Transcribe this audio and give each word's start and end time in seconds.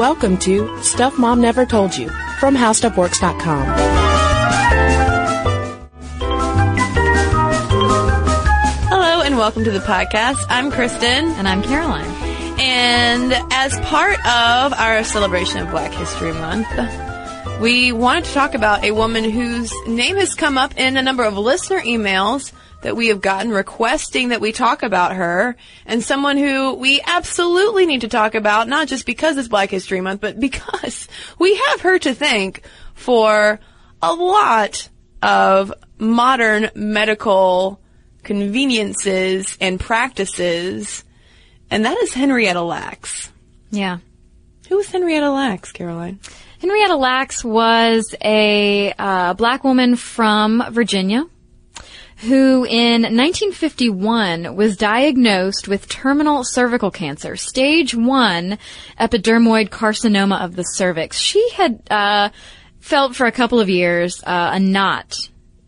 Welcome 0.00 0.38
to 0.38 0.82
Stuff 0.82 1.18
Mom 1.18 1.42
Never 1.42 1.66
Told 1.66 1.94
You 1.94 2.08
from 2.38 2.56
HowStuffWorks.com. 2.56 3.66
Hello 8.88 9.20
and 9.20 9.36
welcome 9.36 9.62
to 9.64 9.70
the 9.70 9.80
podcast. 9.80 10.42
I'm 10.48 10.70
Kristen. 10.70 11.26
And 11.32 11.46
I'm 11.46 11.62
Caroline. 11.62 12.10
And 12.58 13.34
as 13.52 13.78
part 13.80 14.18
of 14.20 14.72
our 14.72 15.04
celebration 15.04 15.60
of 15.60 15.70
Black 15.70 15.92
History 15.92 16.32
Month, 16.32 17.60
we 17.60 17.92
wanted 17.92 18.24
to 18.24 18.32
talk 18.32 18.54
about 18.54 18.82
a 18.82 18.92
woman 18.92 19.24
whose 19.28 19.70
name 19.86 20.16
has 20.16 20.34
come 20.34 20.56
up 20.56 20.78
in 20.78 20.96
a 20.96 21.02
number 21.02 21.24
of 21.24 21.36
listener 21.36 21.80
emails 21.80 22.52
that 22.82 22.96
we 22.96 23.08
have 23.08 23.20
gotten 23.20 23.50
requesting 23.50 24.30
that 24.30 24.40
we 24.40 24.52
talk 24.52 24.82
about 24.82 25.14
her 25.14 25.56
and 25.86 26.02
someone 26.02 26.36
who 26.36 26.74
we 26.74 27.00
absolutely 27.04 27.86
need 27.86 28.00
to 28.02 28.08
talk 28.08 28.34
about, 28.34 28.68
not 28.68 28.88
just 28.88 29.06
because 29.06 29.36
it's 29.36 29.48
Black 29.48 29.70
History 29.70 30.00
Month, 30.00 30.20
but 30.20 30.40
because 30.40 31.08
we 31.38 31.56
have 31.68 31.82
her 31.82 31.98
to 31.98 32.14
thank 32.14 32.62
for 32.94 33.60
a 34.02 34.14
lot 34.14 34.88
of 35.22 35.72
modern 35.98 36.70
medical 36.74 37.80
conveniences 38.22 39.56
and 39.60 39.78
practices, 39.78 41.04
and 41.70 41.84
that 41.84 41.96
is 41.98 42.14
Henrietta 42.14 42.62
Lacks. 42.62 43.30
Yeah. 43.70 43.98
Who 44.68 44.76
was 44.76 44.88
Henrietta 44.88 45.30
Lacks, 45.30 45.72
Caroline? 45.72 46.20
Henrietta 46.60 46.96
Lacks 46.96 47.44
was 47.44 48.14
a 48.22 48.92
uh, 48.98 49.34
black 49.34 49.64
woman 49.64 49.96
from 49.96 50.62
Virginia 50.70 51.24
who 52.20 52.64
in 52.64 53.02
1951 53.02 54.54
was 54.54 54.76
diagnosed 54.76 55.68
with 55.68 55.88
terminal 55.88 56.44
cervical 56.44 56.90
cancer, 56.90 57.34
stage 57.34 57.94
one 57.94 58.58
epidermoid 58.98 59.70
carcinoma 59.70 60.42
of 60.42 60.54
the 60.54 60.62
cervix. 60.62 61.18
She 61.18 61.48
had 61.54 61.82
uh, 61.90 62.28
felt 62.78 63.16
for 63.16 63.26
a 63.26 63.32
couple 63.32 63.58
of 63.58 63.70
years 63.70 64.22
uh, 64.24 64.50
a 64.52 64.60
knot 64.60 65.16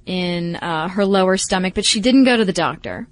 in 0.04 0.56
uh, 0.56 0.88
her 0.88 1.06
lower 1.06 1.38
stomach, 1.38 1.72
but 1.74 1.86
she 1.86 2.00
didn't 2.00 2.24
go 2.24 2.36
to 2.36 2.44
the 2.44 2.52
doctor. 2.52 3.06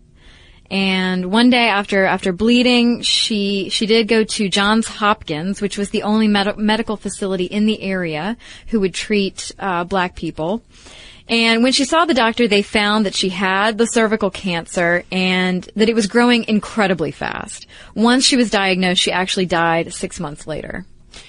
And 0.70 1.32
one 1.32 1.50
day 1.50 1.68
after 1.68 2.04
after 2.04 2.32
bleeding, 2.32 3.00
she 3.00 3.70
she 3.70 3.86
did 3.86 4.06
go 4.06 4.22
to 4.22 4.48
Johns 4.48 4.86
Hopkins, 4.86 5.60
which 5.60 5.76
was 5.76 5.90
the 5.90 6.04
only 6.04 6.28
med- 6.28 6.58
medical 6.58 6.96
facility 6.96 7.44
in 7.44 7.66
the 7.66 7.82
area 7.82 8.36
who 8.68 8.78
would 8.80 8.94
treat 8.94 9.50
uh, 9.58 9.82
black 9.84 10.14
people. 10.14 10.62
And 11.30 11.62
when 11.62 11.72
she 11.72 11.84
saw 11.84 12.06
the 12.06 12.12
doctor, 12.12 12.48
they 12.48 12.62
found 12.62 13.06
that 13.06 13.14
she 13.14 13.28
had 13.28 13.78
the 13.78 13.86
cervical 13.86 14.30
cancer 14.30 15.04
and 15.12 15.62
that 15.76 15.88
it 15.88 15.94
was 15.94 16.08
growing 16.08 16.44
incredibly 16.48 17.12
fast. 17.12 17.68
Once 17.94 18.24
she 18.24 18.36
was 18.36 18.50
diagnosed, 18.50 19.00
she 19.00 19.12
actually 19.12 19.46
died 19.46 19.94
six 19.94 20.18
months 20.18 20.48
later. 20.48 20.84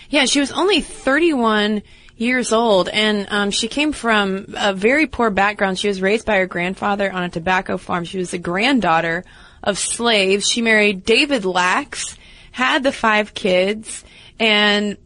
Yeah, 0.09 0.25
she 0.25 0.39
was 0.39 0.51
only 0.51 0.81
31 0.81 1.83
years 2.17 2.51
old, 2.51 2.89
and 2.89 3.27
um, 3.29 3.51
she 3.51 3.67
came 3.67 3.93
from 3.93 4.53
a 4.57 4.73
very 4.73 5.05
poor 5.05 5.29
background. 5.29 5.77
She 5.77 5.87
was 5.87 6.01
raised 6.01 6.25
by 6.25 6.37
her 6.37 6.47
grandfather 6.47 7.11
on 7.11 7.23
a 7.23 7.29
tobacco 7.29 7.77
farm. 7.77 8.03
She 8.03 8.17
was 8.17 8.31
the 8.31 8.39
granddaughter 8.39 9.23
of 9.63 9.77
slaves. 9.77 10.47
She 10.47 10.63
married 10.63 11.05
David 11.05 11.45
Lacks, 11.45 12.17
had 12.51 12.81
the 12.81 12.91
five 12.91 13.35
kids, 13.35 14.03
and 14.39 14.97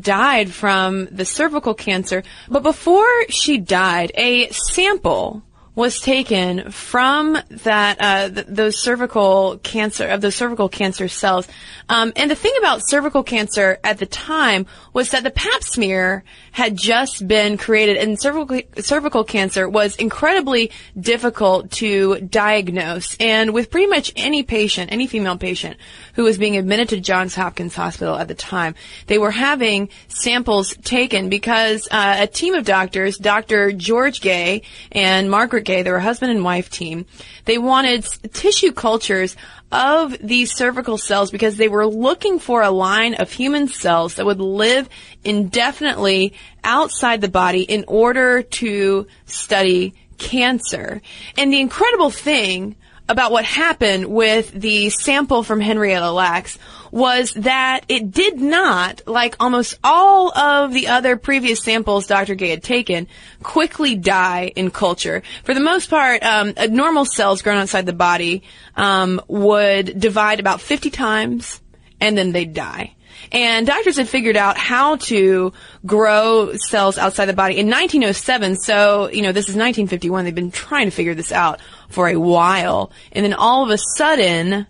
died 0.00 0.52
from 0.52 1.06
the 1.10 1.24
cervical 1.24 1.74
cancer. 1.74 2.22
But 2.48 2.62
before 2.62 3.08
she 3.28 3.58
died, 3.58 4.12
a 4.14 4.48
sample 4.50 5.42
was 5.74 6.00
taken 6.00 6.70
from 6.70 7.38
that 7.48 7.96
uh, 7.98 8.28
th- 8.28 8.46
those 8.46 8.78
cervical 8.78 9.58
cancer 9.62 10.06
of 10.06 10.20
those 10.20 10.34
cervical 10.34 10.68
cancer 10.68 11.08
cells. 11.08 11.48
Um, 11.88 12.12
and 12.14 12.30
the 12.30 12.34
thing 12.34 12.52
about 12.58 12.86
cervical 12.86 13.22
cancer 13.22 13.78
at 13.82 13.98
the 13.98 14.06
time 14.06 14.66
was 14.92 15.10
that 15.10 15.22
the 15.24 15.30
Pap 15.30 15.62
smear 15.62 16.24
had 16.52 16.76
just 16.76 17.26
been 17.26 17.56
created, 17.56 17.96
and 17.96 18.20
cervical 18.20 18.60
cervical 18.80 19.24
cancer 19.24 19.66
was 19.66 19.96
incredibly 19.96 20.70
difficult 20.98 21.70
to 21.70 22.20
diagnose. 22.20 23.16
And 23.18 23.54
with 23.54 23.70
pretty 23.70 23.86
much 23.86 24.12
any 24.14 24.42
patient, 24.42 24.92
any 24.92 25.06
female 25.06 25.38
patient 25.38 25.78
who 26.14 26.24
was 26.24 26.36
being 26.36 26.58
admitted 26.58 26.90
to 26.90 27.00
Johns 27.00 27.34
Hopkins 27.34 27.74
Hospital 27.74 28.16
at 28.16 28.28
the 28.28 28.34
time, 28.34 28.74
they 29.06 29.16
were 29.16 29.30
having 29.30 29.88
samples 30.08 30.76
taken 30.82 31.30
because 31.30 31.88
uh, 31.90 32.16
a 32.18 32.26
team 32.26 32.52
of 32.52 32.66
doctors, 32.66 33.16
Dr. 33.16 33.72
George 33.72 34.20
Gay 34.20 34.62
and 34.90 35.30
Margaret 35.30 35.61
Gay, 35.64 35.82
they 35.82 35.90
were 35.90 35.96
a 35.98 36.02
husband 36.02 36.32
and 36.32 36.44
wife 36.44 36.70
team. 36.70 37.06
They 37.44 37.58
wanted 37.58 38.04
tissue 38.32 38.72
cultures 38.72 39.36
of 39.70 40.16
these 40.20 40.54
cervical 40.54 40.98
cells 40.98 41.30
because 41.30 41.56
they 41.56 41.68
were 41.68 41.86
looking 41.86 42.38
for 42.38 42.62
a 42.62 42.70
line 42.70 43.14
of 43.14 43.32
human 43.32 43.68
cells 43.68 44.16
that 44.16 44.26
would 44.26 44.40
live 44.40 44.88
indefinitely 45.24 46.34
outside 46.62 47.20
the 47.20 47.28
body 47.28 47.62
in 47.62 47.84
order 47.88 48.42
to 48.42 49.06
study 49.26 49.94
cancer. 50.18 51.00
And 51.36 51.52
the 51.52 51.60
incredible 51.60 52.10
thing 52.10 52.76
about 53.08 53.32
what 53.32 53.44
happened 53.44 54.06
with 54.06 54.52
the 54.52 54.90
sample 54.90 55.42
from 55.42 55.60
Henrietta 55.60 56.10
Lacks 56.10 56.58
was 56.92 57.32
that 57.32 57.84
it 57.88 58.12
did 58.12 58.38
not, 58.38 59.02
like 59.06 59.34
almost 59.40 59.78
all 59.82 60.36
of 60.36 60.72
the 60.72 60.88
other 60.88 61.16
previous 61.16 61.64
samples 61.64 62.06
Dr. 62.06 62.36
Gay 62.36 62.50
had 62.50 62.62
taken, 62.62 63.08
quickly 63.42 63.96
die 63.96 64.52
in 64.54 64.70
culture. 64.70 65.22
For 65.42 65.54
the 65.54 65.60
most 65.60 65.90
part, 65.90 66.22
um, 66.22 66.52
normal 66.68 67.06
cells 67.06 67.42
grown 67.42 67.56
outside 67.56 67.86
the 67.86 67.94
body 67.94 68.42
um, 68.76 69.20
would 69.26 69.98
divide 69.98 70.38
about 70.38 70.60
50 70.60 70.90
times 70.90 71.60
and 71.98 72.16
then 72.16 72.32
they'd 72.32 72.52
die. 72.52 72.94
And 73.30 73.66
doctors 73.66 73.96
had 73.96 74.08
figured 74.08 74.36
out 74.36 74.58
how 74.58 74.96
to 74.96 75.52
grow 75.86 76.54
cells 76.56 76.98
outside 76.98 77.26
the 77.26 77.32
body 77.32 77.58
in 77.58 77.66
1907. 77.66 78.56
So, 78.56 79.08
you 79.10 79.22
know, 79.22 79.32
this 79.32 79.48
is 79.48 79.54
1951. 79.54 80.24
They've 80.24 80.34
been 80.34 80.50
trying 80.50 80.86
to 80.86 80.90
figure 80.90 81.14
this 81.14 81.32
out 81.32 81.60
for 81.88 82.08
a 82.08 82.16
while. 82.16 82.92
And 83.12 83.24
then 83.24 83.32
all 83.32 83.64
of 83.64 83.70
a 83.70 83.78
sudden, 83.96 84.66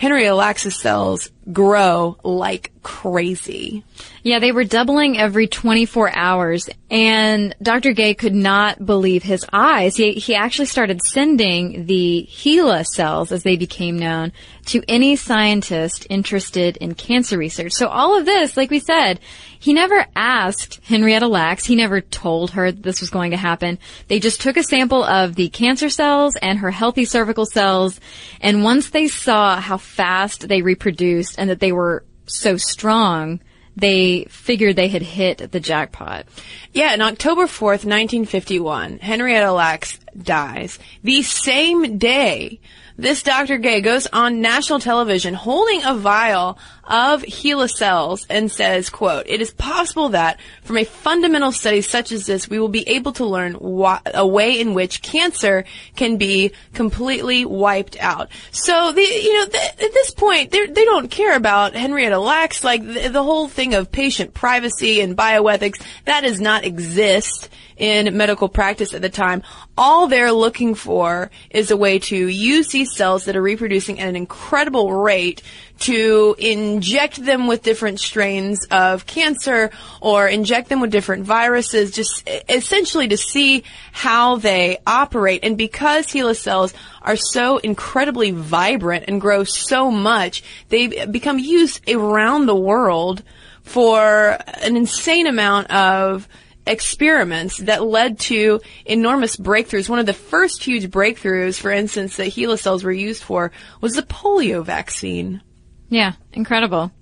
Henrietta 0.00 0.34
Lacks' 0.34 0.80
cells 0.80 1.30
grow 1.52 2.16
like 2.22 2.72
crazy. 2.82 3.84
Yeah, 4.22 4.38
they 4.38 4.52
were 4.52 4.64
doubling 4.64 5.18
every 5.18 5.46
24 5.46 6.16
hours, 6.16 6.68
and 6.90 7.54
Dr. 7.62 7.92
Gay 7.92 8.14
could 8.14 8.34
not 8.34 8.84
believe 8.84 9.22
his 9.22 9.44
eyes. 9.52 9.96
He, 9.96 10.12
he 10.12 10.34
actually 10.34 10.66
started 10.66 11.02
sending 11.02 11.86
the 11.86 12.26
HeLa 12.30 12.84
cells, 12.84 13.32
as 13.32 13.42
they 13.42 13.56
became 13.56 13.98
known, 13.98 14.32
to 14.66 14.82
any 14.88 15.16
scientist 15.16 16.06
interested 16.10 16.76
in 16.78 16.94
cancer 16.94 17.38
research. 17.38 17.72
So 17.72 17.88
all 17.88 18.16
of 18.16 18.26
this, 18.26 18.56
like 18.56 18.70
we 18.70 18.78
said, 18.78 19.20
he 19.58 19.74
never 19.74 20.06
asked 20.16 20.80
Henrietta 20.84 21.28
Lacks. 21.28 21.66
He 21.66 21.76
never 21.76 22.00
told 22.00 22.52
her 22.52 22.72
this 22.72 23.00
was 23.00 23.10
going 23.10 23.32
to 23.32 23.36
happen. 23.36 23.78
They 24.08 24.18
just 24.18 24.40
took 24.40 24.56
a 24.56 24.62
sample 24.62 25.04
of 25.04 25.34
the 25.34 25.50
cancer 25.50 25.90
cells 25.90 26.34
and 26.40 26.58
her 26.58 26.70
healthy 26.70 27.04
cervical 27.04 27.44
cells, 27.44 28.00
and 28.40 28.64
once 28.64 28.90
they 28.90 29.08
saw 29.08 29.60
how 29.60 29.76
fast 29.76 30.48
they 30.48 30.62
reproduced 30.62 31.38
and 31.40 31.48
that 31.48 31.58
they 31.58 31.72
were 31.72 32.04
so 32.26 32.58
strong, 32.58 33.40
they 33.74 34.26
figured 34.28 34.76
they 34.76 34.88
had 34.88 35.00
hit 35.00 35.50
the 35.50 35.58
jackpot. 35.58 36.26
Yeah, 36.72 36.92
on 36.92 37.00
October 37.00 37.46
4th, 37.46 37.86
1951, 37.86 38.98
Henrietta 38.98 39.50
Lacks 39.50 39.98
dies. 40.22 40.78
The 41.02 41.22
same 41.22 41.96
day, 41.96 42.60
this 42.98 43.22
Dr. 43.22 43.56
Gay 43.56 43.80
goes 43.80 44.06
on 44.12 44.42
national 44.42 44.80
television 44.80 45.32
holding 45.32 45.82
a 45.82 45.94
vial 45.94 46.58
of 46.90 47.22
HeLa 47.22 47.70
cells 47.70 48.26
and 48.28 48.50
says, 48.50 48.90
quote, 48.90 49.24
it 49.28 49.40
is 49.40 49.52
possible 49.52 50.10
that 50.10 50.40
from 50.64 50.76
a 50.76 50.84
fundamental 50.84 51.52
study 51.52 51.80
such 51.80 52.10
as 52.10 52.26
this, 52.26 52.50
we 52.50 52.58
will 52.58 52.68
be 52.68 52.86
able 52.88 53.12
to 53.12 53.24
learn 53.24 53.54
wh- 53.54 54.02
a 54.12 54.26
way 54.26 54.60
in 54.60 54.74
which 54.74 55.00
cancer 55.00 55.64
can 55.94 56.16
be 56.16 56.52
completely 56.74 57.44
wiped 57.44 57.96
out. 58.00 58.28
So, 58.50 58.90
the, 58.90 59.02
you 59.02 59.38
know, 59.38 59.46
th- 59.46 59.70
at 59.70 59.78
this 59.94 60.10
point, 60.10 60.50
they 60.50 60.66
don't 60.66 61.10
care 61.10 61.36
about 61.36 61.74
Henrietta 61.74 62.18
Lacks, 62.18 62.64
like 62.64 62.84
the, 62.84 63.08
the 63.08 63.22
whole 63.22 63.48
thing 63.48 63.74
of 63.74 63.92
patient 63.92 64.34
privacy 64.34 65.00
and 65.00 65.16
bioethics, 65.16 65.80
that 66.06 66.22
does 66.22 66.40
not 66.40 66.64
exist 66.64 67.48
in 67.76 68.14
medical 68.16 68.48
practice 68.48 68.92
at 68.92 69.00
the 69.00 69.08
time. 69.08 69.42
All 69.78 70.06
they're 70.06 70.32
looking 70.32 70.74
for 70.74 71.30
is 71.48 71.70
a 71.70 71.76
way 71.76 71.98
to 72.00 72.16
use 72.16 72.68
these 72.68 72.94
cells 72.94 73.24
that 73.24 73.36
are 73.36 73.42
reproducing 73.42 74.00
at 74.00 74.08
an 74.08 74.16
incredible 74.16 74.92
rate 74.92 75.42
to 75.78 76.36
inject 76.80 77.22
them 77.22 77.46
with 77.46 77.62
different 77.62 78.00
strains 78.00 78.64
of 78.70 79.04
cancer 79.04 79.70
or 80.00 80.26
inject 80.26 80.70
them 80.70 80.80
with 80.80 80.90
different 80.90 81.24
viruses, 81.24 81.90
just 81.90 82.26
essentially 82.48 83.06
to 83.06 83.18
see 83.18 83.64
how 83.92 84.36
they 84.36 84.78
operate. 84.86 85.40
And 85.42 85.58
because 85.58 86.06
HeLa 86.06 86.34
cells 86.34 86.72
are 87.02 87.16
so 87.16 87.58
incredibly 87.58 88.30
vibrant 88.30 89.04
and 89.08 89.20
grow 89.20 89.44
so 89.44 89.90
much, 89.90 90.42
they 90.70 91.04
become 91.04 91.38
used 91.38 91.86
around 91.86 92.46
the 92.46 92.56
world 92.56 93.22
for 93.62 94.38
an 94.62 94.74
insane 94.74 95.26
amount 95.26 95.70
of 95.70 96.26
experiments 96.66 97.58
that 97.58 97.84
led 97.84 98.18
to 98.20 98.58
enormous 98.86 99.36
breakthroughs. 99.36 99.90
One 99.90 99.98
of 99.98 100.06
the 100.06 100.14
first 100.14 100.64
huge 100.64 100.90
breakthroughs, 100.90 101.60
for 101.60 101.70
instance, 101.70 102.16
that 102.16 102.28
HeLa 102.28 102.58
cells 102.58 102.84
were 102.84 102.90
used 102.90 103.22
for 103.22 103.52
was 103.82 103.92
the 103.92 104.02
polio 104.02 104.64
vaccine. 104.64 105.42
Yeah, 105.90 106.14
incredible. 106.32 106.92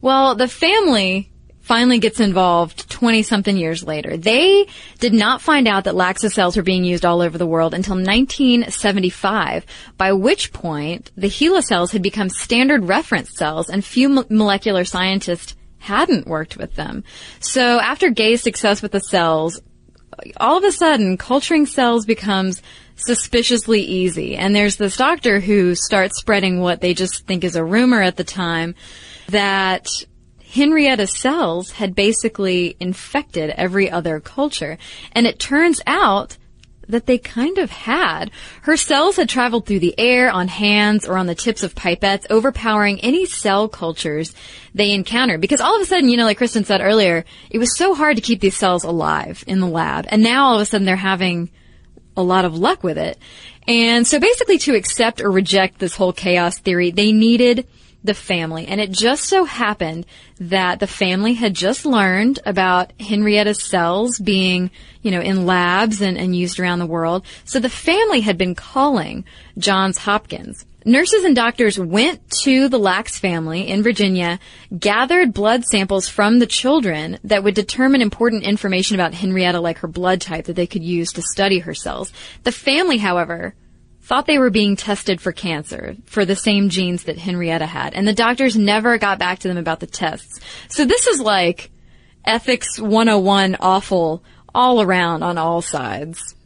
Well, 0.00 0.34
the 0.34 0.46
family 0.46 1.30
finally 1.66 1.98
gets 1.98 2.20
involved 2.20 2.88
20 2.90 3.24
something 3.24 3.56
years 3.56 3.82
later. 3.82 4.16
They 4.16 4.68
did 5.00 5.12
not 5.12 5.42
find 5.42 5.66
out 5.66 5.82
that 5.84 5.96
Lacks's 5.96 6.32
cells 6.32 6.56
were 6.56 6.62
being 6.62 6.84
used 6.84 7.04
all 7.04 7.20
over 7.20 7.36
the 7.38 7.46
world 7.46 7.74
until 7.74 7.96
1975, 7.96 9.66
by 9.96 10.12
which 10.12 10.52
point 10.52 11.10
the 11.16 11.26
HeLa 11.26 11.62
cells 11.64 11.90
had 11.90 12.02
become 12.02 12.28
standard 12.28 12.84
reference 12.84 13.36
cells 13.36 13.68
and 13.68 13.84
few 13.84 14.08
mo- 14.08 14.24
molecular 14.30 14.84
scientists 14.84 15.56
hadn't 15.78 16.28
worked 16.28 16.56
with 16.56 16.76
them. 16.76 17.02
So 17.40 17.80
after 17.80 18.10
Gay's 18.10 18.42
success 18.42 18.80
with 18.80 18.92
the 18.92 19.00
cells, 19.00 19.60
all 20.36 20.58
of 20.58 20.64
a 20.64 20.70
sudden 20.70 21.16
culturing 21.16 21.66
cells 21.66 22.06
becomes 22.06 22.62
suspiciously 22.96 23.82
easy. 23.82 24.36
And 24.36 24.54
there's 24.54 24.76
this 24.76 24.96
doctor 24.96 25.40
who 25.40 25.74
starts 25.74 26.18
spreading 26.18 26.60
what 26.60 26.80
they 26.80 26.94
just 26.94 27.26
think 27.26 27.44
is 27.44 27.56
a 27.56 27.64
rumor 27.64 28.02
at 28.02 28.16
the 28.16 28.24
time 28.24 28.74
that 29.28 29.86
Henrietta's 30.42 31.16
cells 31.16 31.72
had 31.72 31.94
basically 31.94 32.76
infected 32.80 33.50
every 33.50 33.90
other 33.90 34.20
culture. 34.20 34.78
And 35.12 35.26
it 35.26 35.38
turns 35.38 35.80
out 35.86 36.36
that 36.88 37.06
they 37.06 37.18
kind 37.18 37.58
of 37.58 37.70
had. 37.70 38.30
Her 38.62 38.76
cells 38.76 39.16
had 39.16 39.28
traveled 39.28 39.66
through 39.66 39.80
the 39.80 39.98
air, 39.98 40.30
on 40.30 40.48
hands, 40.48 41.06
or 41.06 41.18
on 41.18 41.26
the 41.26 41.34
tips 41.34 41.62
of 41.62 41.74
pipettes, 41.74 42.26
overpowering 42.30 43.00
any 43.00 43.26
cell 43.26 43.68
cultures 43.68 44.34
they 44.74 44.92
encountered. 44.92 45.40
Because 45.40 45.60
all 45.60 45.74
of 45.74 45.82
a 45.82 45.84
sudden, 45.84 46.08
you 46.08 46.16
know, 46.16 46.24
like 46.24 46.38
Kristen 46.38 46.64
said 46.64 46.80
earlier, 46.80 47.24
it 47.50 47.58
was 47.58 47.76
so 47.76 47.94
hard 47.94 48.16
to 48.16 48.22
keep 48.22 48.40
these 48.40 48.56
cells 48.56 48.84
alive 48.84 49.42
in 49.46 49.60
the 49.60 49.66
lab. 49.66 50.06
And 50.08 50.22
now 50.22 50.46
all 50.46 50.54
of 50.54 50.60
a 50.60 50.66
sudden 50.66 50.84
they're 50.84 50.96
having 50.96 51.50
a 52.16 52.22
lot 52.22 52.44
of 52.44 52.56
luck 52.56 52.82
with 52.82 52.98
it. 52.98 53.18
And 53.68 54.06
so 54.06 54.20
basically 54.20 54.58
to 54.58 54.74
accept 54.74 55.20
or 55.20 55.30
reject 55.30 55.78
this 55.78 55.96
whole 55.96 56.12
chaos 56.12 56.58
theory, 56.58 56.90
they 56.90 57.12
needed 57.12 57.66
the 58.04 58.14
family. 58.14 58.66
And 58.66 58.80
it 58.80 58.92
just 58.92 59.24
so 59.24 59.44
happened 59.44 60.06
that 60.38 60.80
the 60.80 60.86
family 60.86 61.34
had 61.34 61.54
just 61.54 61.84
learned 61.84 62.38
about 62.46 62.92
Henrietta's 62.98 63.62
cells 63.62 64.18
being, 64.18 64.70
you 65.02 65.10
know, 65.10 65.20
in 65.20 65.44
labs 65.44 66.00
and, 66.00 66.16
and 66.16 66.34
used 66.34 66.60
around 66.60 66.78
the 66.78 66.86
world. 66.86 67.26
So 67.44 67.58
the 67.58 67.68
family 67.68 68.20
had 68.20 68.38
been 68.38 68.54
calling 68.54 69.24
Johns 69.58 69.98
Hopkins. 69.98 70.64
Nurses 70.86 71.24
and 71.24 71.34
doctors 71.34 71.80
went 71.80 72.30
to 72.42 72.68
the 72.68 72.78
Lacks 72.78 73.18
family 73.18 73.66
in 73.68 73.82
Virginia, 73.82 74.38
gathered 74.78 75.34
blood 75.34 75.64
samples 75.64 76.08
from 76.08 76.38
the 76.38 76.46
children 76.46 77.18
that 77.24 77.42
would 77.42 77.56
determine 77.56 78.00
important 78.00 78.44
information 78.44 78.94
about 78.94 79.12
Henrietta, 79.12 79.58
like 79.58 79.78
her 79.78 79.88
blood 79.88 80.20
type 80.20 80.44
that 80.44 80.54
they 80.54 80.68
could 80.68 80.84
use 80.84 81.12
to 81.14 81.22
study 81.22 81.58
her 81.58 81.74
cells. 81.74 82.12
The 82.44 82.52
family, 82.52 82.98
however, 82.98 83.56
thought 84.00 84.28
they 84.28 84.38
were 84.38 84.48
being 84.48 84.76
tested 84.76 85.20
for 85.20 85.32
cancer 85.32 85.96
for 86.04 86.24
the 86.24 86.36
same 86.36 86.68
genes 86.68 87.02
that 87.02 87.18
Henrietta 87.18 87.66
had. 87.66 87.92
And 87.92 88.06
the 88.06 88.12
doctors 88.12 88.56
never 88.56 88.96
got 88.96 89.18
back 89.18 89.40
to 89.40 89.48
them 89.48 89.58
about 89.58 89.80
the 89.80 89.88
tests. 89.88 90.38
So 90.68 90.84
this 90.84 91.08
is 91.08 91.20
like 91.20 91.72
ethics 92.24 92.78
101 92.78 93.56
awful 93.58 94.22
all 94.54 94.80
around 94.80 95.24
on 95.24 95.36
all 95.36 95.62
sides. 95.62 96.36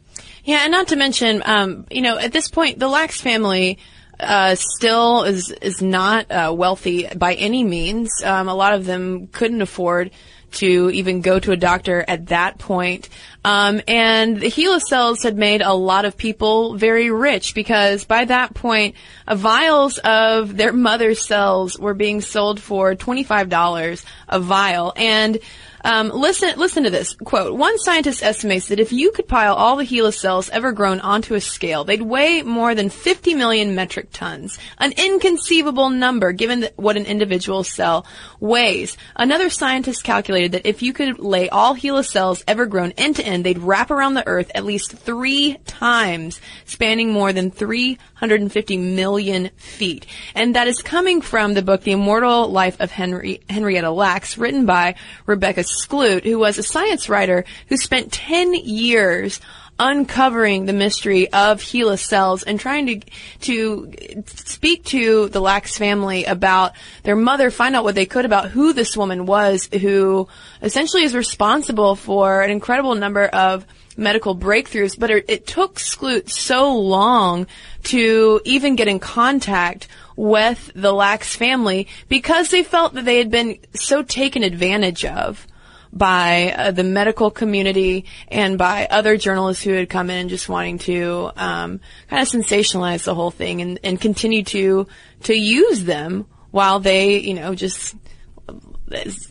Yeah, 0.43 0.61
and 0.63 0.71
not 0.71 0.87
to 0.87 0.95
mention, 0.95 1.43
um, 1.45 1.85
you 1.91 2.01
know, 2.01 2.17
at 2.17 2.31
this 2.31 2.49
point, 2.49 2.79
the 2.79 2.87
Lacks 2.87 3.21
family 3.21 3.77
uh, 4.21 4.55
still 4.55 5.23
is 5.23 5.51
is 5.51 5.81
not 5.81 6.31
uh, 6.31 6.53
wealthy 6.55 7.07
by 7.15 7.33
any 7.35 7.63
means. 7.63 8.09
Um, 8.23 8.47
a 8.47 8.55
lot 8.55 8.73
of 8.73 8.85
them 8.85 9.27
couldn't 9.27 9.61
afford 9.61 10.11
to 10.53 10.89
even 10.91 11.21
go 11.21 11.39
to 11.39 11.51
a 11.51 11.57
doctor 11.57 12.03
at 12.07 12.27
that 12.27 12.57
point. 12.57 13.09
Um, 13.43 13.81
and 13.87 14.39
the 14.39 14.51
HeLa 14.51 14.79
cells 14.81 15.23
had 15.23 15.35
made 15.37 15.61
a 15.61 15.73
lot 15.73 16.05
of 16.05 16.15
people 16.15 16.75
very 16.75 17.09
rich 17.09 17.55
because 17.55 18.05
by 18.05 18.25
that 18.25 18.53
point, 18.53 18.95
vials 19.31 19.97
of 19.99 20.55
their 20.55 20.73
mother's 20.73 21.25
cells 21.25 21.77
were 21.79 21.95
being 21.95 22.21
sold 22.21 22.59
for 22.59 22.93
$25 22.93 24.05
a 24.29 24.39
vial. 24.39 24.93
And 24.95 25.39
um, 25.83 26.09
listen, 26.09 26.57
listen 26.59 26.83
to 26.83 26.89
this 26.89 27.15
quote. 27.15 27.57
One 27.57 27.77
scientist 27.79 28.21
estimates 28.21 28.67
that 28.67 28.79
if 28.79 28.91
you 28.91 29.11
could 29.11 29.27
pile 29.27 29.55
all 29.55 29.77
the 29.77 29.83
HeLa 29.83 30.13
cells 30.13 30.49
ever 30.49 30.71
grown 30.71 30.99
onto 30.99 31.33
a 31.33 31.41
scale, 31.41 31.83
they'd 31.83 32.01
weigh 32.01 32.43
more 32.43 32.75
than 32.75 32.89
50 32.89 33.33
million 33.33 33.73
metric 33.73 34.09
tons. 34.11 34.59
An 34.77 34.93
inconceivable 34.95 35.89
number 35.89 36.31
given 36.33 36.67
what 36.75 36.97
an 36.97 37.05
individual 37.05 37.63
cell 37.63 38.05
weighs. 38.39 38.95
Another 39.15 39.49
scientist 39.49 40.03
calculated 40.03 40.51
that 40.51 40.67
if 40.67 40.81
you 40.83 40.93
could 40.93 41.19
lay 41.19 41.49
all 41.49 41.75
HeLa 41.75 42.05
cells 42.05 42.43
ever 42.47 42.65
grown 42.65 42.91
end 42.91 43.15
to 43.15 43.25
end, 43.25 43.30
they'd 43.39 43.57
wrap 43.57 43.89
around 43.89 44.13
the 44.13 44.27
Earth 44.27 44.51
at 44.53 44.65
least 44.65 44.91
three 44.91 45.57
times, 45.65 46.41
spanning 46.65 47.11
more 47.11 47.33
than 47.33 47.51
350 47.51 48.77
million 48.77 49.49
feet. 49.55 50.05
And 50.35 50.55
that 50.55 50.67
is 50.67 50.81
coming 50.81 51.21
from 51.21 51.53
the 51.53 51.61
book 51.61 51.81
The 51.81 51.93
Immortal 51.93 52.49
Life 52.49 52.79
of 52.79 52.91
Henry, 52.91 53.41
Henrietta 53.49 53.91
Lacks, 53.91 54.37
written 54.37 54.65
by 54.65 54.95
Rebecca 55.25 55.61
Skloot, 55.61 56.23
who 56.23 56.37
was 56.37 56.57
a 56.57 56.63
science 56.63 57.09
writer 57.09 57.45
who 57.67 57.77
spent 57.77 58.11
10 58.11 58.53
years 58.53 59.39
uncovering 59.81 60.67
the 60.67 60.73
mystery 60.73 61.27
of 61.33 61.59
HeLa 61.59 61.97
cells 61.97 62.43
and 62.43 62.59
trying 62.59 62.85
to 62.85 63.01
to 63.39 63.91
speak 64.27 64.85
to 64.85 65.27
the 65.29 65.41
Lacks 65.41 65.75
family 65.75 66.23
about 66.25 66.73
their 67.01 67.15
mother, 67.15 67.49
find 67.49 67.75
out 67.75 67.83
what 67.83 67.95
they 67.95 68.05
could 68.05 68.23
about 68.23 68.51
who 68.51 68.73
this 68.73 68.95
woman 68.95 69.25
was, 69.25 69.67
who 69.81 70.27
essentially 70.61 71.01
is 71.03 71.15
responsible 71.15 71.95
for 71.95 72.43
an 72.43 72.51
incredible 72.51 72.93
number 72.93 73.25
of 73.25 73.65
medical 73.97 74.35
breakthroughs. 74.35 74.97
But 74.97 75.09
it, 75.09 75.25
it 75.27 75.47
took 75.47 75.79
Skloot 75.79 76.29
so 76.29 76.77
long 76.77 77.47
to 77.85 78.39
even 78.45 78.75
get 78.75 78.87
in 78.87 78.99
contact 78.99 79.87
with 80.15 80.71
the 80.75 80.93
Lacks 80.93 81.35
family 81.35 81.87
because 82.07 82.49
they 82.49 82.61
felt 82.61 82.93
that 82.93 83.05
they 83.05 83.17
had 83.17 83.31
been 83.31 83.57
so 83.73 84.03
taken 84.03 84.43
advantage 84.43 85.05
of 85.05 85.47
by 85.93 86.53
uh, 86.57 86.71
the 86.71 86.83
medical 86.83 87.31
community 87.31 88.05
and 88.29 88.57
by 88.57 88.87
other 88.89 89.17
journalists 89.17 89.63
who 89.63 89.73
had 89.73 89.89
come 89.89 90.09
in 90.09 90.29
just 90.29 90.47
wanting 90.47 90.77
to 90.79 91.31
um, 91.35 91.79
kind 92.09 92.21
of 92.21 92.29
sensationalize 92.29 93.03
the 93.03 93.15
whole 93.15 93.31
thing 93.31 93.61
and, 93.61 93.79
and 93.83 93.99
continue 93.99 94.43
to 94.43 94.87
to 95.23 95.35
use 95.35 95.83
them 95.83 96.25
while 96.51 96.79
they, 96.79 97.19
you 97.19 97.33
know, 97.33 97.55
just 97.55 97.95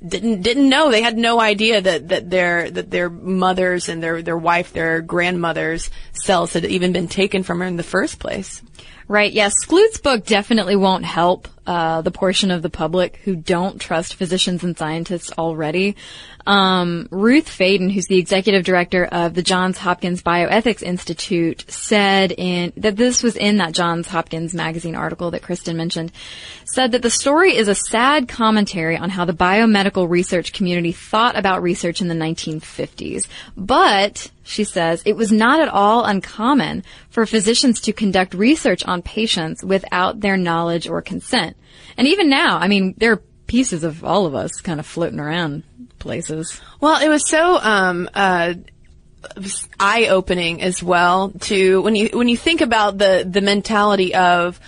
didn't 0.07 0.43
didn't 0.43 0.69
know 0.69 0.91
they 0.91 1.03
had 1.03 1.19
no 1.19 1.41
idea 1.41 1.81
that 1.81 2.09
that 2.09 2.31
their 2.31 2.71
that 2.71 2.91
their 2.91 3.11
mothers 3.11 3.89
and 3.89 4.03
their 4.03 4.23
their 4.23 4.39
wife 4.39 4.73
their 4.73 5.03
grandmothers 5.03 5.91
cells 6.12 6.55
had 6.55 6.65
even 6.65 6.93
been 6.93 7.09
taken 7.09 7.43
from 7.43 7.61
her 7.61 7.67
in 7.67 7.77
the 7.77 7.83
first 7.83 8.19
place. 8.19 8.62
Right. 9.11 9.33
Yes. 9.33 9.55
Skloot's 9.67 9.99
book 9.99 10.25
definitely 10.25 10.77
won't 10.77 11.05
help 11.05 11.49
uh, 11.67 12.01
the 12.01 12.12
portion 12.12 12.53
of 12.53 12.62
the 12.62 12.71
public 12.71 13.17
who 13.25 13.35
don't 13.35 13.81
trust 13.81 14.15
physicians 14.15 14.62
and 14.62 14.79
scientists 14.79 15.33
already. 15.37 15.97
Um, 16.47 17.09
Ruth 17.11 17.49
Faden, 17.49 17.90
who's 17.90 18.07
the 18.07 18.19
executive 18.19 18.64
director 18.64 19.05
of 19.05 19.35
the 19.35 19.43
Johns 19.43 19.79
Hopkins 19.79 20.23
Bioethics 20.23 20.85
Institute, 20.85 21.64
said 21.69 22.31
in 22.31 22.73
that 22.76 22.97
this 22.97 23.25
was 23.25 23.35
in 23.35 23.57
that 23.57 23.73
Johns 23.73 24.07
Hopkins 24.07 24.55
magazine 24.55 24.95
article 24.95 25.33
that 25.33 25.43
Kristen 25.43 25.76
mentioned, 25.76 26.12
said 26.64 26.93
that 26.93 27.02
the 27.02 27.11
story 27.11 27.57
is 27.57 27.67
a 27.67 27.75
sad 27.75 28.29
commentary 28.29 28.97
on 28.97 29.11
how 29.11 29.25
the 29.25 29.33
biomedical 29.33 30.09
research 30.09 30.52
community 30.52 30.93
thought 30.93 31.37
about 31.37 31.64
research 31.64 32.00
in 32.00 32.07
the 32.07 32.14
1950s. 32.14 33.26
But 33.57 34.31
she 34.42 34.64
says 34.64 35.02
it 35.04 35.16
was 35.16 35.30
not 35.30 35.61
at 35.61 35.68
all 35.68 36.04
uncommon 36.04 36.82
for 37.09 37.26
physicians 37.26 37.80
to 37.82 37.92
conduct 37.92 38.35
research 38.35 38.85
on 38.85 39.02
patients 39.02 39.62
without 39.62 40.20
their 40.20 40.37
knowledge 40.37 40.88
or 40.88 41.02
consent. 41.02 41.56
And 41.97 42.09
even 42.09 42.28
now, 42.28 42.59
I 42.59 42.68
mean, 42.68 42.94
there 42.97 43.12
are 43.12 43.23
pieces 43.47 43.85
of 43.85 44.04
all 44.04 44.26
of 44.26 44.35
us 44.35 44.61
kind 44.61 44.80
of 44.80 44.87
floating 44.87 45.20
around 45.20 45.64
places. 45.99 46.61
Well, 46.80 47.02
it 47.02 47.09
was 47.09 47.28
so 47.28 47.59
um, 47.61 48.09
uh, 48.14 48.54
eye 49.78 50.06
opening 50.06 50.62
as 50.62 50.82
well 50.82 51.30
to 51.40 51.82
when 51.82 51.94
you 51.94 52.11
when 52.12 52.28
you 52.28 52.37
think 52.37 52.61
about 52.61 52.99
the 52.99 53.26
the 53.28 53.40
mentality 53.40 54.14
of 54.14 54.59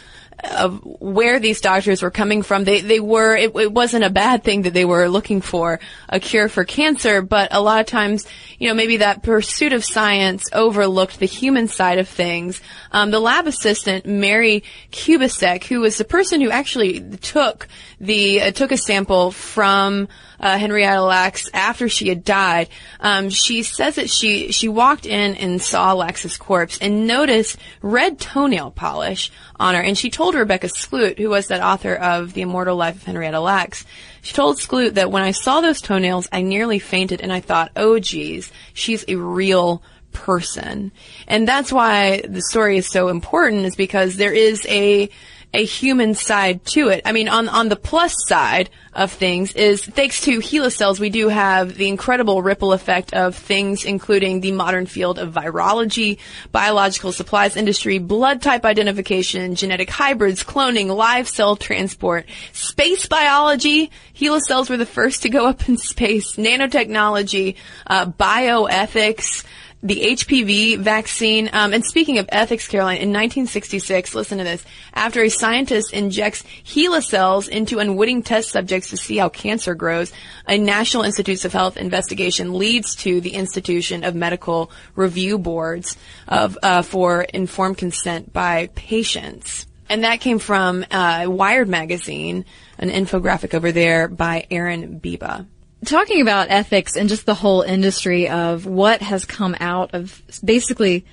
of 0.43 0.81
where 0.83 1.39
these 1.39 1.61
doctors 1.61 2.03
were 2.03 2.11
coming 2.11 2.43
from. 2.43 2.65
They 2.65 2.81
they 2.81 3.01
were 3.01 3.37
it, 3.37 3.55
it, 3.55 3.73
wasn't 3.73 4.05
a 4.05 4.11
bad 4.11 4.43
thing 4.43 4.63
that 4.63 4.75
they 4.75 4.85
were 4.85 5.09
looking 5.09 5.41
for 5.41 5.79
a 6.09 6.19
cure 6.19 6.49
for 6.49 6.65
cancer, 6.65 7.23
but 7.23 7.49
a 7.53 7.61
lot 7.61 7.81
of 7.81 7.87
times, 7.87 8.27
you 8.59 8.69
know, 8.69 8.75
maybe 8.75 8.99
that 8.99 9.23
pursuit 9.23 9.73
of 9.73 9.85
science 9.85 10.49
overlooked 10.53 11.19
the 11.19 11.27
human 11.27 11.69
side 11.69 11.99
of 11.99 12.09
things. 12.09 12.61
Um, 12.91 13.11
the 13.11 13.21
lab 13.21 13.47
assistant 13.47 14.05
Mary 14.05 14.65
Kubicek, 14.91 15.65
who 15.65 15.81
was 15.81 15.99
the 15.99 16.05
person 16.05 16.41
who 16.41 16.51
actually 16.51 17.01
took 17.19 17.69
the 18.01 18.43
uh, 18.43 18.51
took 18.51 18.73
a 18.73 18.77
sample 18.77 19.31
from 19.31 20.09
uh, 20.43 20.59
Henrietta 20.59 21.01
Lacks 21.01 21.49
after 21.55 21.89
she 21.89 22.09
had 22.09 22.25
died. 22.25 22.69
Um, 23.01 23.31
she 23.31 23.63
says 23.63 23.95
that 23.95 24.11
she 24.11 24.51
she 24.53 24.69
walked 24.69 25.07
in 25.07 25.37
and 25.37 25.63
saw 25.63 25.93
Lacks's 25.95 26.37
corpse 26.37 26.79
and 26.81 27.07
noticed 27.07 27.57
red 27.81 28.19
toenail 28.19 28.73
polish 28.73 29.31
on 29.59 29.75
her, 29.75 29.81
and 29.81 29.97
she 29.97 30.11
told 30.11 30.35
Rebecca 30.35 30.67
Skloot, 30.67 31.19
who 31.19 31.31
was 31.31 31.47
that 31.47 31.63
author 31.63 31.95
of 31.95 32.35
The 32.35 32.43
Immortal 32.43 32.77
Life 32.77 32.97
of 32.97 33.05
Henrietta 33.05 33.41
Lacks, 33.41 33.85
she 34.21 34.35
told 34.35 34.59
Skloot 34.59 34.95
that 34.95 35.13
when 35.13 35.23
I 35.23 35.31
saw 35.31 35.61
those 35.61 35.81
toenails, 35.81 36.29
I 36.33 36.43
nearly 36.43 36.81
fainted, 36.81 37.21
and 37.21 37.33
I 37.33 37.41
thought, 37.41 37.71
oh 37.77 37.99
geez, 38.01 38.51
she's 38.75 39.05
a 39.07 39.15
real 39.15 39.83
person. 40.13 40.93
And 41.27 41.47
that's 41.49 41.73
why 41.73 42.23
the 42.29 42.43
story 42.43 42.77
is 42.77 42.89
so 42.89 43.09
important 43.09 43.65
is 43.65 43.77
because 43.77 44.17
there 44.17 44.33
is 44.33 44.67
a 44.69 45.09
a 45.55 45.65
human 45.65 46.15
side 46.15 46.65
to 46.65 46.89
it. 46.89 47.03
I 47.05 47.13
mean, 47.13 47.29
on 47.29 47.49
on 47.49 47.69
the 47.69 47.77
plus 47.77 48.15
side 48.27 48.71
of 48.95 49.11
things 49.11 49.53
is 49.55 49.85
thanks 49.85 50.21
to 50.23 50.39
HeLa 50.39 50.71
cells, 50.71 51.01
we 51.01 51.11
do 51.11 51.29
have 51.29 51.75
the 51.75 51.89
incredible 51.89 52.43
ripple 52.43 52.73
effect 52.73 53.15
of 53.15 53.35
things, 53.35 53.85
including 53.85 54.41
the 54.41 54.53
modern 54.53 54.87
field 54.87 55.19
of 55.19 55.33
virology, 55.35 56.19
biological 56.53 57.13
supplies 57.13 57.57
industry, 57.57 57.99
blood 57.99 58.43
type 58.43 58.65
identification, 58.65 59.55
genetic 59.55 59.91
hybrids, 59.91 60.45
cloning, 60.45 60.95
live 60.95 61.29
cell 61.29 61.57
transport, 61.57 62.27
space 62.53 63.07
biology. 63.07 63.91
HeLa 64.15 64.41
cells 64.41 64.71
were 64.71 64.77
the 64.77 64.87
first 64.87 65.23
to 65.23 65.29
go 65.29 65.47
up 65.47 65.69
in 65.69 65.77
space, 65.77 66.37
nanotechnology, 66.37 67.57
uh, 67.87 68.07
bioethics, 68.07 69.45
the 69.83 70.01
HPV 70.01 70.79
vaccine. 70.79 71.51
Um, 71.53 71.73
and 71.73 71.85
speaking 71.85 72.19
of 72.19 72.29
ethics, 72.31 72.69
Caroline, 72.69 72.99
in 72.99 73.09
1966, 73.09 74.15
listen 74.15 74.39
to 74.39 74.45
this. 74.45 74.65
After 74.95 75.23
a 75.23 75.29
scientist 75.29 75.93
injects 75.93 76.45
HeLa 76.65 77.03
cells 77.03 77.49
into 77.49 77.81
unwitting 77.81 78.23
test 78.23 78.51
subjects 78.51 78.91
to 78.91 78.97
see 78.97 79.17
how 79.17 79.29
cancer 79.29 79.75
grows, 79.75 80.13
a 80.47 80.57
National 80.57 81.03
Institutes 81.03 81.45
of 81.45 81.53
Health 81.53 81.77
investigation 81.77 82.55
leads 82.55 82.95
to 82.97 83.21
the 83.21 83.35
institution 83.35 84.05
of 84.05 84.15
medical 84.15 84.71
review 84.95 85.39
boards 85.39 85.97
of 86.29 86.57
uh, 86.63 86.83
for 86.83 87.23
informed 87.23 87.79
consent 87.79 88.33
by 88.33 88.69
patients. 88.75 89.67
And 89.89 90.05
that 90.05 90.21
came 90.21 90.39
from 90.39 90.87
uh, 90.91 91.27
Wired 91.29 91.69
magazine, 91.69 92.45
an 92.79 92.89
infographic 92.89 93.53
over 93.53 93.73
there 93.73 94.09
by 94.09 94.47
Erin 94.51 95.01
Biba 95.01 95.47
talking 95.85 96.21
about 96.21 96.51
ethics 96.51 96.97
and 96.97 97.09
just 97.09 97.27
the 97.27 97.35
whole 97.35 97.63
industry 97.63 98.29
of 98.29 98.67
what 98.67 99.03
has 99.03 99.25
come 99.25 99.57
out 99.61 99.95
of 99.95 100.23
basically 100.45 101.05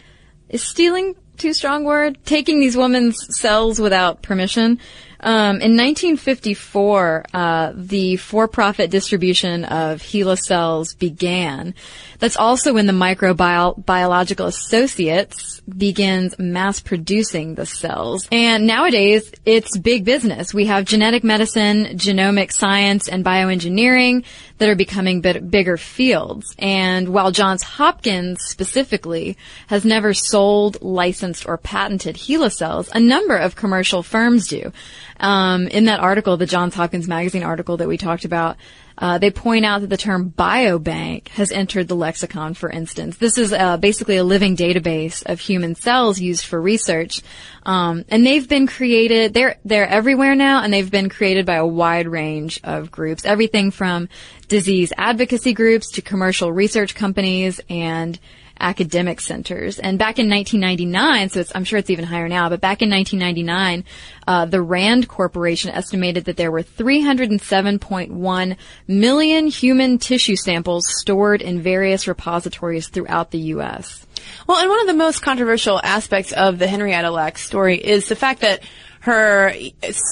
is 0.50 0.64
stealing 0.64 1.16
too 1.38 1.54
strong 1.54 1.84
word? 1.84 2.18
Taking 2.26 2.60
these 2.60 2.78
women's 2.78 3.18
cells 3.40 3.80
without 3.80 4.22
permission 4.22 4.80
um, 5.22 5.62
in 5.62 5.76
1954, 5.76 7.26
uh, 7.34 7.74
the 7.76 8.16
for-profit 8.16 8.90
distribution 8.90 9.66
of 9.66 10.02
HeLa 10.02 10.38
cells 10.38 10.94
began. 10.94 11.74
That's 12.20 12.38
also 12.38 12.74
when 12.74 12.86
the 12.86 12.94
Microbiological 12.94 14.48
Associates 14.48 15.62
begins 15.62 16.38
mass 16.40 16.80
producing 16.80 17.56
the 17.56 17.66
cells. 17.66 18.28
And 18.32 18.66
nowadays, 18.66 19.32
it's 19.46 19.78
big 19.78 20.06
business. 20.06 20.54
We 20.54 20.66
have 20.66 20.86
genetic 20.86 21.24
medicine, 21.24 21.98
genomic 21.98 22.52
science, 22.52 23.08
and 23.08 23.24
bioengineering 23.24 24.24
that 24.58 24.70
are 24.70 24.76
becoming 24.76 25.22
bit, 25.22 25.50
bigger 25.50 25.78
fields. 25.78 26.54
And 26.58 27.10
while 27.10 27.32
Johns 27.32 27.64
Hopkins 27.64 28.42
specifically 28.44 29.38
has 29.68 29.86
never 29.86 30.14
sold, 30.14 30.82
licensed, 30.82 31.48
or 31.48 31.58
patented 31.58 32.16
HeLa 32.16 32.52
cells, 32.52 32.90
a 32.94 33.00
number 33.00 33.38
of 33.38 33.56
commercial 33.56 34.04
firms 34.04 34.48
do. 34.48 34.72
Um, 35.20 35.68
in 35.68 35.86
that 35.86 36.00
article, 36.00 36.38
the 36.38 36.46
Johns 36.46 36.76
Hopkins 36.76 37.08
Magazine 37.08 37.44
article 37.44 37.78
that 37.78 37.88
we 37.88 37.98
talked 37.98 38.26
about, 38.26 38.58
uh, 38.98 39.18
they 39.18 39.32
point 39.32 39.66
out 39.66 39.82
that 39.82 39.90
the 39.90 39.98
term 39.98 40.30
biobank 40.30 41.30
has 41.30 41.52
entered 41.52 41.88
the 41.88 41.96
lexicon, 41.96 42.54
for 42.54 42.70
instance. 42.70 43.18
This 43.18 43.38
is 43.38 43.54
uh, 43.54 43.78
basically 43.78 44.18
a 44.18 44.24
living 44.24 44.58
database 44.58 45.24
of 45.26 45.40
human 45.40 45.76
cells 45.76 46.20
used 46.20 46.46
for 46.46 46.62
research. 46.62 47.22
Um, 47.64 48.04
and 48.10 48.26
they've 48.26 48.48
been 48.48 48.68
created, 48.68 49.34
they're, 49.34 49.58
they're 49.64 49.88
everywhere 49.88 50.36
now, 50.36 50.64
and 50.64 50.74
they've 50.74 50.92
been 50.92 51.10
created 51.10 51.46
by 51.46 51.56
a 51.56 51.66
wide 51.66 52.08
range 52.08 52.60
of 52.64 52.92
groups. 52.92 53.26
Everything 53.26 53.72
from 53.72 54.10
disease 54.48 54.92
advocacy 54.98 55.54
groups 55.54 55.92
to 55.92 56.02
commercial 56.02 56.52
research 56.52 56.96
companies 56.96 57.62
and 57.70 58.20
academic 58.60 59.22
centers. 59.22 59.80
And 59.80 59.98
back 59.98 60.20
in 60.20 60.30
1999, 60.30 61.30
so 61.30 61.44
I'm 61.56 61.64
sure 61.64 61.80
it's 61.80 61.90
even 61.90 62.06
higher 62.06 62.28
now, 62.28 62.50
but 62.50 62.62
back 62.62 62.82
in 62.82 62.90
1999, 62.90 63.84
uh, 64.28 64.46
the 64.46 64.62
Rand 64.62 65.08
Corporation 65.08 65.72
estimated 65.72 66.26
that 66.26 66.38
there 66.38 66.52
were 66.52 66.64
307.1 66.64 68.58
million 68.88 69.48
human 69.48 69.98
tissue 69.98 70.36
samples 70.36 70.86
stored 70.88 71.42
in 71.42 71.62
various 71.62 72.08
repositories 72.08 72.88
throughout 72.88 73.32
the 73.32 73.40
U.S. 73.40 74.06
Well, 74.48 74.60
and 74.60 74.70
one 74.70 74.82
of 74.82 74.88
the 74.88 74.94
most 74.94 75.22
controversial 75.22 75.80
aspects 75.84 76.32
of 76.32 76.60
the 76.60 76.68
Henrietta 76.68 77.12
Lacks 77.12 77.46
story 77.46 77.78
is 77.78 78.10
the 78.10 78.16
fact 78.16 78.42
that 78.42 78.64
her 79.02 79.54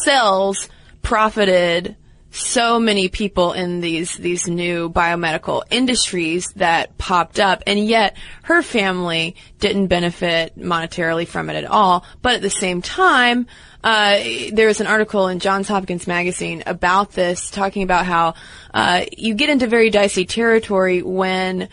cells 0.03 0.69
profited 1.01 1.95
so 2.31 2.79
many 2.79 3.07
people 3.07 3.53
in 3.53 3.79
these 3.81 4.15
these 4.15 4.47
new 4.47 4.89
biomedical 4.89 5.63
industries 5.69 6.47
that 6.57 6.97
popped 6.97 7.39
up 7.39 7.63
and 7.65 7.79
yet 7.79 8.17
her 8.43 8.61
family 8.61 9.35
didn't 9.59 9.87
benefit 9.87 10.57
monetarily 10.57 11.27
from 11.27 11.49
it 11.49 11.55
at 11.55 11.65
all. 11.65 12.05
But 12.21 12.35
at 12.35 12.41
the 12.41 12.49
same 12.49 12.81
time 12.81 13.47
uh, 13.83 14.19
there 14.51 14.67
was 14.67 14.81
an 14.81 14.87
article 14.87 15.27
in 15.27 15.39
Johns 15.39 15.67
Hopkins 15.67 16.07
magazine 16.07 16.63
about 16.65 17.13
this 17.13 17.49
talking 17.49 17.83
about 17.83 18.05
how 18.05 18.33
uh, 18.73 19.05
you 19.17 19.33
get 19.33 19.49
into 19.49 19.67
very 19.67 19.89
dicey 19.89 20.25
territory 20.25 21.01
when 21.01 21.69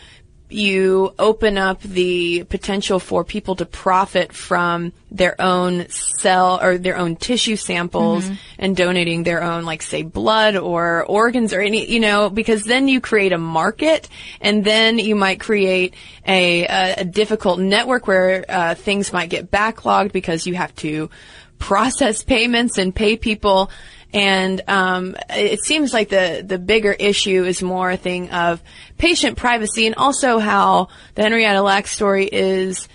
you 0.54 1.12
open 1.18 1.58
up 1.58 1.82
the 1.82 2.44
potential 2.44 3.00
for 3.00 3.24
people 3.24 3.56
to 3.56 3.66
profit 3.66 4.32
from 4.32 4.92
their 5.10 5.40
own 5.40 5.88
cell 5.88 6.60
or 6.62 6.78
their 6.78 6.96
own 6.96 7.16
tissue 7.16 7.56
samples 7.56 8.24
mm-hmm. 8.24 8.34
and 8.58 8.76
donating 8.76 9.24
their 9.24 9.42
own, 9.42 9.64
like 9.64 9.82
say 9.82 10.02
blood 10.02 10.56
or 10.56 11.04
organs 11.04 11.52
or 11.52 11.60
any, 11.60 11.90
you 11.90 12.00
know, 12.00 12.30
because 12.30 12.64
then 12.64 12.88
you 12.88 13.00
create 13.00 13.32
a 13.32 13.38
market 13.38 14.08
and 14.40 14.64
then 14.64 14.98
you 14.98 15.14
might 15.14 15.40
create 15.40 15.94
a, 16.26 16.64
a, 16.66 16.94
a 16.98 17.04
difficult 17.04 17.58
network 17.58 18.06
where 18.06 18.44
uh, 18.48 18.74
things 18.74 19.12
might 19.12 19.30
get 19.30 19.50
backlogged 19.50 20.12
because 20.12 20.46
you 20.46 20.54
have 20.54 20.74
to 20.76 21.10
process 21.58 22.22
payments 22.22 22.78
and 22.78 22.94
pay 22.94 23.16
people 23.16 23.70
and 24.14 24.62
um, 24.68 25.16
it 25.28 25.60
seems 25.64 25.92
like 25.92 26.08
the 26.08 26.42
the 26.46 26.58
bigger 26.58 26.92
issue 26.92 27.44
is 27.44 27.62
more 27.62 27.90
a 27.90 27.96
thing 27.96 28.30
of 28.30 28.62
patient 28.96 29.36
privacy, 29.36 29.86
and 29.86 29.96
also 29.96 30.38
how 30.38 30.88
the 31.16 31.22
Henrietta 31.22 31.60
Lacks 31.60 31.90
story 31.90 32.26
is 32.26 32.88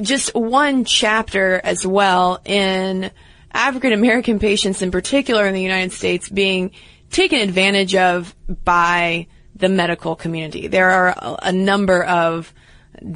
just 0.00 0.34
one 0.34 0.84
chapter 0.84 1.60
as 1.62 1.86
well 1.86 2.40
in 2.46 3.10
African 3.52 3.92
American 3.92 4.38
patients, 4.38 4.80
in 4.80 4.90
particular 4.90 5.46
in 5.46 5.52
the 5.52 5.62
United 5.62 5.92
States, 5.92 6.28
being 6.30 6.72
taken 7.10 7.40
advantage 7.40 7.94
of 7.94 8.34
by 8.64 9.26
the 9.54 9.68
medical 9.68 10.16
community. 10.16 10.68
There 10.68 10.90
are 10.90 11.08
a, 11.08 11.36
a 11.44 11.52
number 11.52 12.02
of 12.02 12.52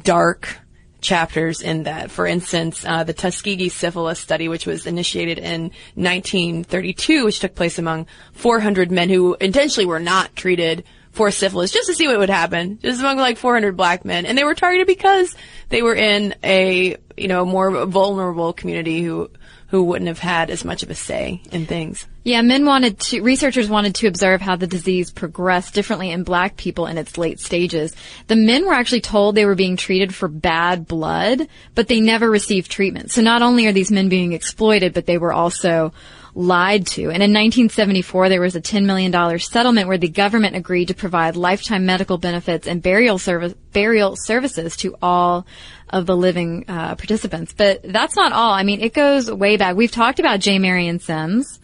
dark 0.03 0.57
chapters 1.01 1.61
in 1.61 1.83
that. 1.83 2.11
For 2.11 2.25
instance, 2.25 2.85
uh, 2.85 3.03
the 3.03 3.13
Tuskegee 3.13 3.69
syphilis 3.69 4.19
study, 4.19 4.47
which 4.47 4.65
was 4.65 4.85
initiated 4.85 5.39
in 5.39 5.71
1932, 5.95 7.25
which 7.25 7.39
took 7.39 7.55
place 7.55 7.79
among 7.79 8.07
400 8.33 8.91
men 8.91 9.09
who 9.09 9.35
intentionally 9.41 9.87
were 9.87 9.99
not 9.99 10.35
treated 10.35 10.83
for 11.11 11.29
syphilis, 11.29 11.71
just 11.71 11.87
to 11.87 11.93
see 11.93 12.07
what 12.07 12.19
would 12.19 12.29
happen, 12.29 12.79
just 12.81 13.01
among 13.01 13.17
like 13.17 13.37
400 13.37 13.75
black 13.75 14.05
men, 14.05 14.25
and 14.25 14.37
they 14.37 14.45
were 14.45 14.55
targeted 14.55 14.87
because 14.87 15.35
they 15.69 15.81
were 15.81 15.95
in 15.95 16.35
a 16.43 16.95
you 17.17 17.27
know 17.27 17.43
more 17.43 17.85
vulnerable 17.85 18.53
community 18.53 19.01
who 19.01 19.29
who 19.67 19.83
wouldn't 19.83 20.07
have 20.07 20.19
had 20.19 20.49
as 20.49 20.63
much 20.63 20.83
of 20.83 20.89
a 20.89 20.95
say 20.95 21.41
in 21.51 21.65
things. 21.65 22.07
Yeah, 22.23 22.43
men 22.43 22.65
wanted 22.65 22.99
to, 22.99 23.21
researchers 23.21 23.67
wanted 23.67 23.95
to 23.95 24.07
observe 24.07 24.41
how 24.41 24.55
the 24.55 24.67
disease 24.67 25.09
progressed 25.09 25.73
differently 25.73 26.11
in 26.11 26.23
black 26.23 26.55
people 26.55 26.85
in 26.85 26.99
its 26.99 27.17
late 27.17 27.39
stages. 27.39 27.95
The 28.27 28.35
men 28.35 28.67
were 28.67 28.73
actually 28.73 29.01
told 29.01 29.33
they 29.33 29.45
were 29.45 29.55
being 29.55 29.75
treated 29.75 30.13
for 30.13 30.27
bad 30.27 30.87
blood, 30.87 31.47
but 31.73 31.87
they 31.87 31.99
never 31.99 32.29
received 32.29 32.69
treatment. 32.69 33.09
So 33.09 33.23
not 33.23 33.41
only 33.41 33.65
are 33.65 33.71
these 33.71 33.91
men 33.91 34.07
being 34.07 34.33
exploited, 34.33 34.93
but 34.93 35.07
they 35.07 35.17
were 35.17 35.33
also 35.33 35.93
lied 36.35 36.85
to. 36.87 37.05
And 37.05 37.23
in 37.23 37.31
1974, 37.31 38.29
there 38.29 38.39
was 38.39 38.55
a 38.55 38.61
$10 38.61 38.85
million 38.85 39.39
settlement 39.39 39.87
where 39.87 39.97
the 39.97 40.07
government 40.07 40.55
agreed 40.55 40.89
to 40.89 40.93
provide 40.93 41.35
lifetime 41.35 41.87
medical 41.87 42.19
benefits 42.19 42.67
and 42.67 42.83
burial 42.83 43.17
service, 43.17 43.55
burial 43.73 44.15
services 44.15 44.77
to 44.77 44.95
all 45.01 45.47
of 45.89 46.05
the 46.05 46.15
living 46.15 46.65
uh, 46.67 46.95
participants. 46.95 47.51
But 47.51 47.81
that's 47.83 48.15
not 48.15 48.31
all. 48.31 48.53
I 48.53 48.61
mean, 48.61 48.79
it 48.79 48.93
goes 48.93 49.29
way 49.29 49.57
back. 49.57 49.75
We've 49.75 49.91
talked 49.91 50.19
about 50.19 50.39
J. 50.39 50.59
Marion 50.59 50.99
Sims 50.99 51.59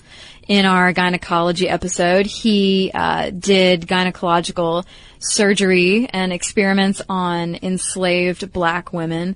in 0.48 0.66
our 0.66 0.94
gynecology 0.94 1.68
episode. 1.68 2.26
He 2.26 2.92
uh, 2.94 3.32
did 3.32 3.88
gynecological 3.88 4.86
surgery 5.20 6.08
and 6.12 6.32
experiments 6.32 7.02
on 7.10 7.56
enslaved 7.62 8.52
black 8.52 8.94
women. 8.94 9.36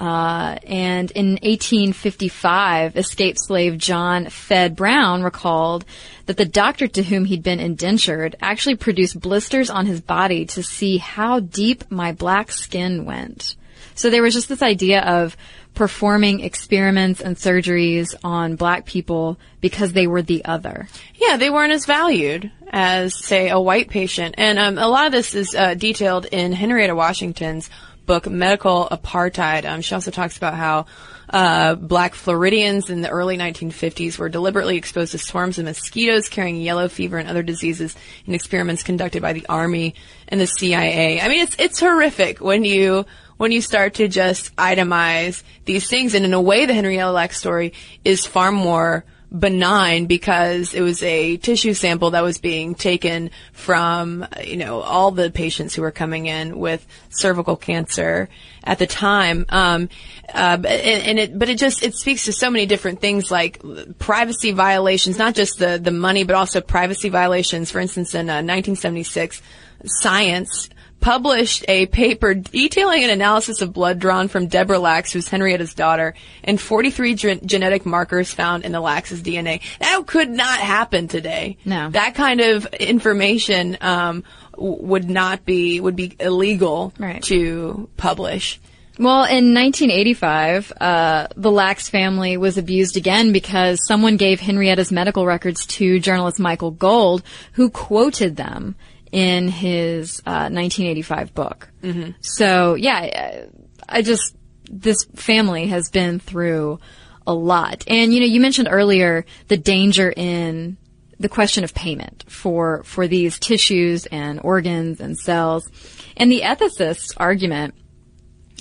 Uh, 0.00 0.58
and 0.66 1.12
in 1.12 1.32
1855, 1.42 2.96
escaped 2.96 3.38
slave 3.40 3.78
John 3.78 4.28
Fed 4.30 4.74
Brown 4.74 5.22
recalled 5.22 5.84
that 6.26 6.36
the 6.36 6.44
doctor 6.44 6.88
to 6.88 7.04
whom 7.04 7.24
he'd 7.24 7.44
been 7.44 7.60
indentured 7.60 8.34
actually 8.40 8.74
produced 8.74 9.20
blisters 9.20 9.70
on 9.70 9.86
his 9.86 10.00
body 10.00 10.44
to 10.46 10.62
see 10.62 10.98
how 10.98 11.38
deep 11.38 11.84
my 11.88 12.10
black 12.10 12.50
skin 12.50 13.04
went. 13.04 13.54
So 13.94 14.10
there 14.10 14.22
was 14.22 14.34
just 14.34 14.48
this 14.48 14.62
idea 14.62 15.02
of 15.02 15.36
performing 15.74 16.40
experiments 16.40 17.20
and 17.20 17.36
surgeries 17.36 18.14
on 18.22 18.56
black 18.56 18.84
people 18.84 19.38
because 19.60 19.92
they 19.92 20.06
were 20.06 20.22
the 20.22 20.44
other. 20.44 20.88
Yeah, 21.14 21.36
they 21.36 21.50
weren't 21.50 21.72
as 21.72 21.86
valued 21.86 22.50
as, 22.70 23.14
say, 23.14 23.48
a 23.48 23.60
white 23.60 23.88
patient. 23.88 24.34
And 24.38 24.58
um, 24.58 24.78
a 24.78 24.88
lot 24.88 25.06
of 25.06 25.12
this 25.12 25.34
is 25.34 25.54
uh, 25.54 25.74
detailed 25.74 26.26
in 26.26 26.52
Henrietta 26.52 26.94
Washington's 26.94 27.70
book 28.04 28.28
Medical 28.28 28.88
Apartheid. 28.90 29.64
Um, 29.64 29.80
she 29.80 29.94
also 29.94 30.10
talks 30.10 30.36
about 30.36 30.54
how 30.54 30.86
uh, 31.30 31.74
black 31.76 32.14
Floridians 32.14 32.90
in 32.90 33.00
the 33.00 33.08
early 33.08 33.38
1950s 33.38 34.18
were 34.18 34.28
deliberately 34.28 34.76
exposed 34.76 35.12
to 35.12 35.18
swarms 35.18 35.58
of 35.58 35.64
mosquitoes 35.64 36.28
carrying 36.28 36.60
yellow 36.60 36.88
fever 36.88 37.16
and 37.16 37.28
other 37.28 37.42
diseases 37.42 37.96
in 38.26 38.34
experiments 38.34 38.82
conducted 38.82 39.22
by 39.22 39.32
the 39.32 39.46
Army 39.48 39.94
and 40.28 40.40
the 40.40 40.46
CIA. 40.46 41.20
I 41.20 41.28
mean, 41.28 41.42
it's 41.42 41.56
it's 41.58 41.80
horrific 41.80 42.40
when 42.40 42.64
you 42.64 43.06
when 43.42 43.50
you 43.50 43.60
start 43.60 43.94
to 43.94 44.06
just 44.06 44.54
itemize 44.54 45.42
these 45.64 45.88
things, 45.88 46.14
and 46.14 46.24
in 46.24 46.32
a 46.32 46.40
way, 46.40 46.64
the 46.64 46.74
Henrietta 46.74 47.10
Lacks 47.10 47.38
story 47.38 47.72
is 48.04 48.24
far 48.24 48.52
more 48.52 49.04
benign 49.36 50.06
because 50.06 50.74
it 50.74 50.80
was 50.80 51.02
a 51.02 51.38
tissue 51.38 51.74
sample 51.74 52.12
that 52.12 52.22
was 52.22 52.38
being 52.38 52.76
taken 52.76 53.32
from, 53.52 54.24
you 54.44 54.56
know, 54.56 54.80
all 54.82 55.10
the 55.10 55.28
patients 55.28 55.74
who 55.74 55.82
were 55.82 55.90
coming 55.90 56.26
in 56.26 56.56
with 56.56 56.86
cervical 57.08 57.56
cancer 57.56 58.28
at 58.62 58.78
the 58.78 58.86
time. 58.86 59.44
Um, 59.48 59.88
uh, 60.32 60.58
and, 60.62 60.68
and, 60.68 61.18
it, 61.18 61.36
but 61.36 61.48
it 61.48 61.58
just, 61.58 61.82
it 61.82 61.96
speaks 61.96 62.26
to 62.26 62.32
so 62.32 62.48
many 62.48 62.66
different 62.66 63.00
things 63.00 63.28
like 63.28 63.60
privacy 63.98 64.52
violations, 64.52 65.18
not 65.18 65.34
just 65.34 65.58
the, 65.58 65.80
the 65.82 65.90
money, 65.90 66.22
but 66.22 66.36
also 66.36 66.60
privacy 66.60 67.08
violations. 67.08 67.72
For 67.72 67.80
instance, 67.80 68.14
in 68.14 68.30
uh, 68.30 68.38
1976, 68.38 69.42
Science 69.84 70.70
published 71.02 71.64
a 71.68 71.84
paper 71.86 72.32
detailing 72.32 73.04
an 73.04 73.10
analysis 73.10 73.60
of 73.60 73.72
blood 73.74 73.98
drawn 73.98 74.28
from 74.28 74.46
Deborah 74.46 74.78
Lacks, 74.78 75.12
who's 75.12 75.28
Henrietta's 75.28 75.74
daughter, 75.74 76.14
and 76.42 76.58
43 76.58 77.14
gen- 77.14 77.40
genetic 77.46 77.84
markers 77.84 78.32
found 78.32 78.64
in 78.64 78.72
the 78.72 78.80
Lacks's 78.80 79.20
DNA. 79.22 79.60
That 79.80 80.06
could 80.06 80.30
not 80.30 80.60
happen 80.60 81.08
today. 81.08 81.58
No. 81.66 81.90
That 81.90 82.14
kind 82.14 82.40
of 82.40 82.64
information 82.66 83.76
um, 83.82 84.24
would 84.56 85.10
not 85.10 85.44
be 85.44 85.80
would 85.80 85.96
be 85.96 86.16
illegal 86.18 86.94
Right. 86.98 87.22
to 87.24 87.90
publish. 87.98 88.60
Well, 88.98 89.24
in 89.24 89.54
1985, 89.54 90.72
uh, 90.78 91.26
the 91.34 91.50
Lacks 91.50 91.88
family 91.88 92.36
was 92.36 92.58
abused 92.58 92.96
again 92.96 93.32
because 93.32 93.84
someone 93.86 94.16
gave 94.18 94.38
Henrietta's 94.38 94.92
medical 94.92 95.24
records 95.26 95.64
to 95.66 95.98
journalist 95.98 96.38
Michael 96.38 96.70
Gold, 96.70 97.22
who 97.52 97.70
quoted 97.70 98.36
them 98.36 98.76
in 99.12 99.48
his 99.48 100.20
uh, 100.26 100.48
1985 100.50 101.34
book. 101.34 101.68
Mm-hmm. 101.82 102.10
So, 102.20 102.74
yeah, 102.74 102.96
I- 102.96 103.46
I 103.88 104.02
just 104.02 104.34
this 104.70 105.04
family 105.16 105.66
has 105.66 105.90
been 105.90 106.18
through 106.18 106.78
a 107.26 107.34
lot, 107.34 107.84
and 107.88 108.12
you 108.14 108.20
know, 108.20 108.26
you 108.26 108.40
mentioned 108.40 108.68
earlier 108.70 109.26
the 109.48 109.56
danger 109.58 110.10
in 110.16 110.78
the 111.20 111.28
question 111.28 111.62
of 111.62 111.74
payment 111.74 112.24
for 112.26 112.82
for 112.84 113.06
these 113.06 113.38
tissues 113.38 114.06
and 114.06 114.40
organs 114.42 115.00
and 115.00 115.18
cells, 115.18 115.68
and 116.16 116.32
the 116.32 116.42
ethicist's 116.42 117.12
argument 117.18 117.74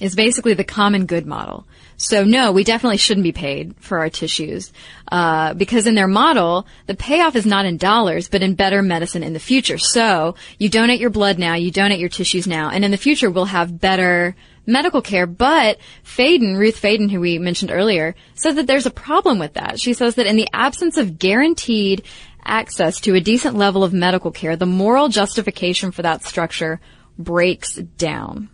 is 0.01 0.15
basically 0.15 0.55
the 0.55 0.63
common 0.63 1.05
good 1.05 1.25
model. 1.25 1.65
So 1.95 2.23
no, 2.23 2.51
we 2.51 2.63
definitely 2.63 2.97
shouldn't 2.97 3.23
be 3.23 3.31
paid 3.31 3.75
for 3.79 3.99
our 3.99 4.09
tissues, 4.09 4.73
uh, 5.11 5.53
because 5.53 5.85
in 5.85 5.93
their 5.93 6.07
model, 6.07 6.65
the 6.87 6.95
payoff 6.95 7.35
is 7.35 7.45
not 7.45 7.67
in 7.67 7.77
dollars, 7.77 8.27
but 8.27 8.41
in 8.41 8.55
better 8.55 8.81
medicine 8.81 9.21
in 9.21 9.33
the 9.33 9.39
future. 9.39 9.77
So 9.77 10.35
you 10.57 10.67
donate 10.67 10.99
your 10.99 11.11
blood 11.11 11.37
now, 11.37 11.53
you 11.53 11.69
donate 11.69 11.99
your 11.99 12.09
tissues 12.09 12.47
now, 12.47 12.71
and 12.71 12.83
in 12.83 12.89
the 12.89 12.97
future 12.97 13.29
we'll 13.29 13.45
have 13.45 13.79
better 13.79 14.35
medical 14.65 15.03
care. 15.03 15.27
But 15.27 15.77
Faden, 16.03 16.57
Ruth 16.57 16.81
Faden, 16.81 17.11
who 17.11 17.19
we 17.19 17.37
mentioned 17.37 17.71
earlier, 17.71 18.15
said 18.33 18.55
that 18.55 18.65
there's 18.65 18.87
a 18.87 18.91
problem 18.91 19.37
with 19.37 19.53
that. 19.53 19.79
She 19.79 19.93
says 19.93 20.15
that 20.15 20.25
in 20.25 20.35
the 20.35 20.49
absence 20.53 20.97
of 20.97 21.19
guaranteed 21.19 22.03
access 22.43 22.99
to 23.01 23.13
a 23.13 23.21
decent 23.21 23.55
level 23.55 23.83
of 23.83 23.93
medical 23.93 24.31
care, 24.31 24.55
the 24.55 24.65
moral 24.65 25.09
justification 25.09 25.91
for 25.91 26.01
that 26.01 26.23
structure 26.23 26.79
breaks 27.19 27.75
down. 27.75 28.49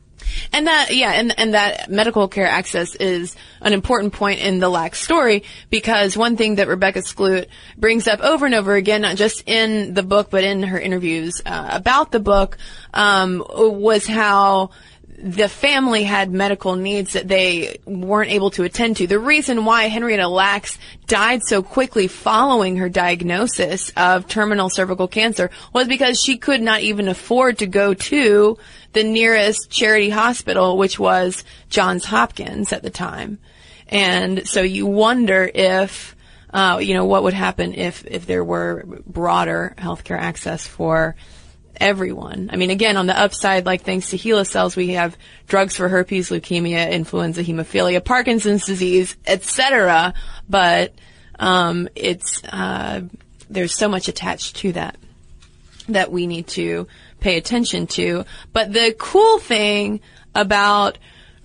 And 0.54 0.68
that, 0.68 0.96
yeah, 0.96 1.12
and, 1.12 1.38
and 1.38 1.54
that 1.54 1.90
medical 1.90 2.28
care 2.28 2.48
access 2.48 2.96
is 2.96 3.36
an 3.62 3.74
important 3.74 4.14
point 4.14 4.40
in 4.40 4.60
the 4.60 4.70
Lack 4.70 4.96
story 4.96 5.44
because 5.70 6.16
one 6.16 6.38
thing 6.38 6.56
that 6.56 6.68
Rebecca 6.68 7.00
Skloot 7.00 7.48
brings 7.78 8.08
up 8.08 8.22
over 8.22 8.46
and 8.46 8.56
over 8.56 8.76
again, 8.76 9.02
not 9.02 9.16
just 9.16 9.44
in 9.48 9.94
the 9.94 10.04
book, 10.04 10.30
but 10.30 10.44
in 10.44 10.64
her 10.64 10.80
interviews 10.80 11.42
uh, 11.46 11.70
about 11.72 12.12
the 12.12 12.20
book, 12.20 12.58
um, 12.94 13.44
was 13.50 14.08
how 14.08 14.72
the 15.18 15.50
family 15.50 16.04
had 16.04 16.32
medical 16.32 16.76
needs 16.76 17.14
that 17.14 17.28
they 17.28 17.80
weren't 17.86 18.30
able 18.30 18.52
to 18.52 18.64
attend 18.64 18.98
to. 18.98 19.08
The 19.08 19.18
reason 19.18 19.66
why 19.66 19.88
Henrietta 19.88 20.28
Lacks 20.28 20.78
died 21.08 21.42
so 21.44 21.64
quickly 21.64 22.08
following 22.08 22.78
her 22.78 22.88
diagnosis 22.88 23.92
of 23.98 24.28
terminal 24.28 24.70
cervical 24.70 25.08
cancer 25.08 25.50
was 25.74 25.88
because 25.88 26.22
she 26.22 26.38
could 26.38 26.62
not 26.62 26.82
even 26.82 27.08
afford 27.08 27.58
to 27.60 27.66
go 27.68 27.96
to 27.96 28.60
the 28.94 29.04
nearest 29.04 29.72
charity 29.72 30.12
hospital, 30.12 30.78
which 30.78 31.00
was 31.00 31.44
Johns 31.70 32.06
Hopkins 32.06 32.72
at 32.72 32.84
the 32.84 32.92
time. 32.92 33.40
And 33.88 34.48
so 34.48 34.62
you 34.62 34.86
wonder 34.86 35.50
if, 35.52 36.16
uh, 36.54 36.80
you 36.80 36.94
know, 36.94 37.06
what 37.06 37.24
would 37.24 37.34
happen 37.34 37.74
if, 37.74 38.06
if 38.06 38.28
there 38.28 38.44
were 38.44 38.84
broader 39.08 39.74
healthcare 39.80 40.20
access 40.20 40.68
for 40.68 41.16
everyone. 41.80 42.50
I 42.52 42.56
mean, 42.56 42.70
again, 42.70 42.98
on 42.98 43.08
the 43.08 43.20
upside, 43.20 43.66
like 43.66 43.84
thanks 43.84 44.10
to 44.10 44.18
HeLa 44.18 44.46
cells, 44.46 44.76
we 44.76 44.90
have 44.90 45.18
drugs 45.48 45.76
for 45.76 45.88
herpes, 45.88 46.30
leukemia, 46.30 46.92
influenza, 46.92 47.44
hemophilia, 47.44 48.04
Parkinson's 48.04 48.66
disease, 48.66 49.16
etc. 49.26 50.14
But 50.50 50.94
um, 51.40 51.90
it's 51.96 52.44
uh, 52.44 53.02
there's 53.50 53.76
so 53.76 53.88
much 53.88 54.08
attached 54.08 54.58
to 54.58 54.74
that 54.74 54.98
that 55.90 56.12
we 56.12 56.28
need 56.28 56.48
to 56.48 56.88
pay 57.20 57.38
attention 57.38 57.88
to. 57.88 58.26
But 58.54 58.74
the 58.74 58.96
cool 58.98 59.40
thing 59.40 60.02
about 60.36 60.98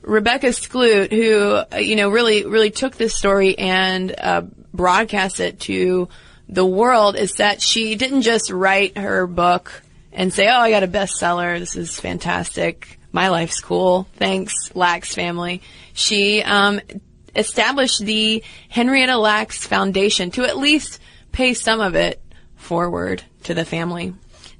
Rebecca 0.03 0.49
Skloot, 0.49 1.13
who 1.13 1.63
uh, 1.73 1.79
you 1.79 1.97
know 1.97 2.11
really 2.11 2.45
really 2.47 2.71
took 2.71 2.97
this 2.97 3.17
story 3.17 3.57
and 3.59 4.15
uh, 4.19 4.43
broadcast 4.73 5.41
it 5.41 5.61
to 5.61 6.09
the 6.49 6.67
world, 6.67 7.17
is 7.17 7.35
that 7.35 7.63
she 7.63 7.95
didn't 7.95 8.23
just 8.23 8.51
write 8.51 8.99
her 8.99 9.27
book 9.27 9.83
and 10.13 10.33
say, 10.33 10.49
"Oh, 10.49 10.59
I 10.59 10.71
got 10.71 10.83
a 10.83 10.89
bestseller. 10.89 11.59
This 11.59 11.77
is 11.77 11.99
fantastic. 11.99 12.99
My 13.13 13.29
life's 13.29 13.61
cool. 13.61 14.07
Thanks, 14.17 14.55
Lacks 14.75 15.15
family." 15.15 15.63
She 15.95 16.43
um, 16.43 16.81
established 17.35 18.01
the 18.01 18.43
Henrietta 18.69 19.17
Lacks 19.17 19.67
Foundation 19.67 20.31
to 20.33 20.45
at 20.45 20.57
least 20.57 21.01
pay 21.33 21.55
some 21.55 21.81
of 21.81 21.95
it 21.95 22.23
forward 22.57 23.23
to 23.45 23.55
the 23.55 23.65
family. 23.65 24.15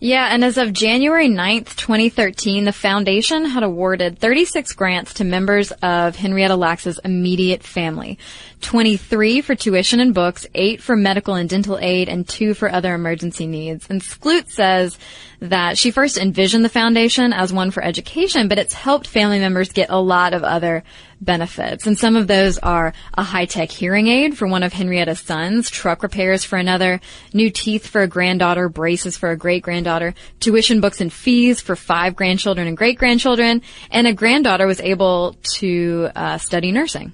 Yeah, 0.05 0.27
and 0.35 0.45
as 0.45 0.59
of 0.59 0.73
January 0.73 1.29
9th, 1.29 1.77
2013, 1.77 2.65
the 2.65 2.73
foundation 2.73 3.45
had 3.45 3.63
awarded 3.63 4.19
36 4.19 4.73
grants 4.73 5.15
to 5.15 5.25
members 5.25 5.71
of 5.81 6.17
Henrietta 6.17 6.57
Lacks's 6.57 6.99
immediate 7.05 7.63
family. 7.63 8.19
23 8.63 9.41
for 9.43 9.55
tuition 9.55 10.01
and 10.01 10.15
books, 10.15 10.47
8 10.55 10.83
for 10.83 10.97
medical 10.97 11.35
and 11.35 11.49
dental 11.49 11.79
aid, 11.79 12.09
and 12.09 12.27
2 12.27 12.55
for 12.55 12.71
other 12.71 12.95
emergency 12.95 13.47
needs. 13.47 13.89
And 13.91 14.01
Skloot 14.01 14.49
says 14.49 14.99
that 15.41 15.77
she 15.77 15.91
first 15.91 16.17
envisioned 16.17 16.65
the 16.65 16.69
foundation 16.69 17.33
as 17.33 17.53
one 17.53 17.73
for 17.73 17.83
education, 17.83 18.47
but 18.47 18.59
it's 18.59 18.73
helped 18.73 19.09
family 19.09 19.41
members 19.41 19.73
get 19.73 19.91
a 19.91 20.01
lot 20.01 20.35
of 20.35 20.45
other 20.45 20.85
benefits. 21.21 21.87
And 21.87 21.99
some 21.99 22.17
of 22.17 22.29
those 22.29 22.59
are 22.59 22.93
a 23.15 23.23
high-tech 23.23 23.71
hearing 23.71 24.07
aid 24.07 24.39
for 24.39 24.47
one 24.47 24.63
of 24.63 24.73
Henrietta's 24.73 25.21
sons, 25.21 25.69
truck 25.69 26.03
repairs 26.03 26.45
for 26.45 26.57
another, 26.57 27.01
new 27.33 27.51
teeth 27.51 27.87
for 27.87 28.03
a 28.03 28.09
granddaughter, 28.09 28.69
braces 28.69 29.17
for 29.17 29.31
a 29.31 29.37
great-granddaughter, 29.37 30.15
tuition 30.41 30.81
books 30.81 31.01
and 31.01 31.13
fees 31.13 31.61
for 31.61 31.75
five 31.75 32.15
grandchildren 32.15 32.69
and 32.69 32.77
great-grandchildren, 32.77 33.63
and 33.91 34.07
a 34.07 34.13
granddaughter 34.13 34.67
was 34.67 34.81
able 34.81 35.37
to 35.43 36.09
uh, 36.15 36.39
study 36.39 36.71
nursing. 36.71 37.13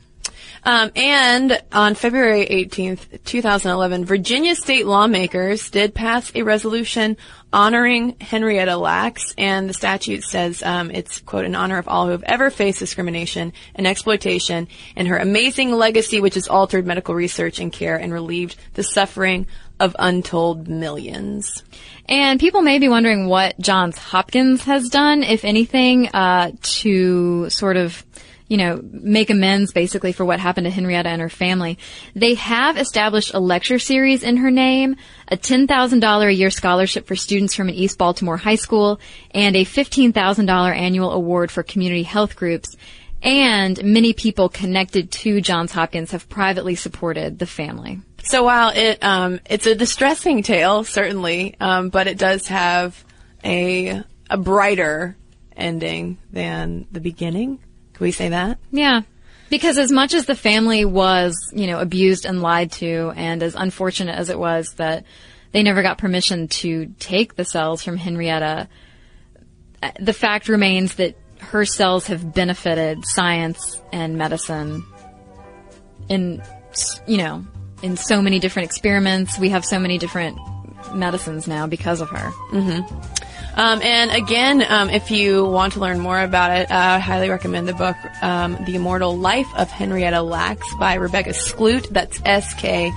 Um, 0.65 0.91
and 0.97 1.63
on 1.73 1.95
February 1.95 2.47
18th, 2.47 3.25
2011, 3.25 4.05
Virginia 4.05 4.55
state 4.55 4.87
lawmakers 4.87 5.71
did 5.71 5.95
pass 5.95 6.33
a 6.35 6.43
resolution 6.43 7.17
honoring 7.53 8.17
Henrietta 8.21 8.77
Lacks, 8.77 9.35
and 9.39 9.69
the 9.69 9.75
statute 9.75 10.23
says 10.23 10.63
um, 10.63 10.91
it's, 10.91 11.21
quote, 11.21 11.45
in 11.45 11.55
honor 11.55 11.79
of 11.79 11.89
all 11.89 12.07
who 12.07 12.13
have 12.13 12.23
ever 12.25 12.51
faced 12.51 12.79
discrimination 12.79 13.53
and 13.75 13.87
exploitation, 13.87 14.69
and 14.97 15.09
her 15.09 15.17
amazing 15.17 15.73
legacy, 15.73 16.21
which 16.21 16.35
has 16.35 16.49
altered 16.49 16.87
medical 16.87 17.15
research 17.15 17.59
and 17.59 17.73
care 17.73 17.97
and 17.97 18.13
relieved 18.13 18.57
the 18.75 18.83
suffering 18.83 19.47
of 19.81 19.95
untold 19.99 20.69
millions. 20.69 21.63
And 22.07 22.41
people 22.41 22.63
may 22.63 22.79
be 22.79 22.89
wondering 22.89 23.29
what 23.29 23.59
Johns 23.61 23.99
Hopkins 23.99 24.65
has 24.65 24.89
done, 24.89 25.23
if 25.23 25.45
anything, 25.45 26.09
uh, 26.09 26.53
to 26.61 27.51
sort 27.51 27.77
of, 27.77 28.05
you 28.49 28.57
know, 28.57 28.81
make 28.83 29.29
amends 29.31 29.73
basically 29.73 30.13
for 30.13 30.25
what 30.25 30.41
happened 30.41 30.65
to 30.65 30.71
Henrietta 30.71 31.09
and 31.09 31.21
her 31.21 31.29
family. 31.29 31.79
They 32.15 32.35
have 32.35 32.79
established 32.79 33.35
a 33.35 33.41
lecture 33.41 33.79
series 33.79 34.23
in 34.23 34.39
her 34.39 34.51
name, 34.51 34.97
a 35.29 35.37
$10,000 35.37 36.27
a 36.27 36.33
year 36.33 36.51
scholarship 36.51 37.07
for 37.07 37.15
students 37.15 37.55
from 37.55 37.69
an 37.69 37.75
East 37.75 37.99
Baltimore 37.99 38.39
high 38.39 38.57
school, 38.57 39.01
and 39.33 39.55
a 39.55 39.65
$15,000 39.65 40.77
annual 40.77 41.13
award 41.13 41.51
for 41.51 41.63
community 41.63 42.03
health 42.03 42.37
groups. 42.37 42.75
And 43.23 43.83
many 43.85 44.13
people 44.13 44.49
connected 44.49 45.11
to 45.11 45.41
Johns 45.41 45.73
Hopkins 45.73 46.13
have 46.13 46.29
privately 46.29 46.75
supported 46.75 47.39
the 47.39 47.47
family. 47.47 48.01
So 48.23 48.45
while 48.45 48.71
it 48.75 49.03
um, 49.03 49.41
it's 49.49 49.67
a 49.67 49.75
distressing 49.75 50.43
tale, 50.43 50.85
certainly, 50.85 51.57
um, 51.61 51.89
but 51.89 52.07
it 52.07 52.19
does 52.19 52.47
have 52.49 53.05
a 53.45 54.03
a 54.31 54.37
brighter 54.37 55.17
ending 55.57 56.19
than 56.31 56.87
the 56.93 57.01
beginning. 57.01 57.59
Can 57.99 58.05
we 58.05 58.13
say 58.13 58.29
that? 58.29 58.59
Yeah. 58.71 59.03
Because 59.51 59.77
as 59.77 59.91
much 59.91 60.15
as 60.15 60.27
the 60.27 60.37
family 60.37 60.85
was, 60.85 61.35
you 61.53 61.67
know, 61.67 61.81
abused 61.81 62.25
and 62.25 62.41
lied 62.41 62.71
to, 62.73 63.13
and 63.17 63.43
as 63.43 63.55
unfortunate 63.57 64.17
as 64.17 64.31
it 64.31 64.39
was 64.39 64.75
that 64.75 65.05
they 65.51 65.63
never 65.63 65.83
got 65.83 65.99
permission 65.99 66.47
to 66.49 66.95
take 67.01 67.35
the 67.35 67.45
cells 67.45 67.83
from 67.83 67.97
Henrietta, 67.97 68.69
the 69.99 70.13
fact 70.13 70.49
remains 70.49 70.95
that 70.97 71.17
her 71.41 71.65
cells 71.65 72.07
have 72.07 72.35
benefited 72.35 73.05
science 73.05 73.83
and 73.93 74.17
medicine 74.17 74.85
in, 76.09 76.43
you 77.07 77.17
know, 77.17 77.45
in 77.83 77.97
so 77.97 78.23
many 78.23 78.39
different 78.39 78.69
experiments. 78.69 79.39
We 79.39 79.49
have 79.49 79.65
so 79.65 79.79
many 79.79 79.99
different 79.99 80.39
medicines 80.95 81.49
now 81.49 81.67
because 81.67 82.01
of 82.01 82.11
her. 82.11 82.31
Mm-hmm. 82.53 83.18
Um, 83.59 83.83
and 83.83 84.13
again, 84.13 84.65
um, 84.69 84.89
if 84.89 85.11
you 85.11 85.45
want 85.45 85.73
to 85.73 85.81
learn 85.81 85.99
more 85.99 86.21
about 86.21 86.57
it, 86.57 86.71
uh, 86.71 86.77
I 86.77 87.01
highly 87.01 87.29
recommend 87.29 87.67
the 87.67 87.75
book, 87.75 87.97
um, 88.23 88.57
The 88.65 88.77
Immortal 88.77 89.19
Life 89.19 89.49
of 89.57 89.69
Henrietta 89.69 90.23
Lacks 90.23 90.73
by 90.77 90.95
Rebecca 90.95 91.31
Skloot. 91.31 91.89
That's 91.89 92.21
S-K-L-O-O-T. 92.25 92.93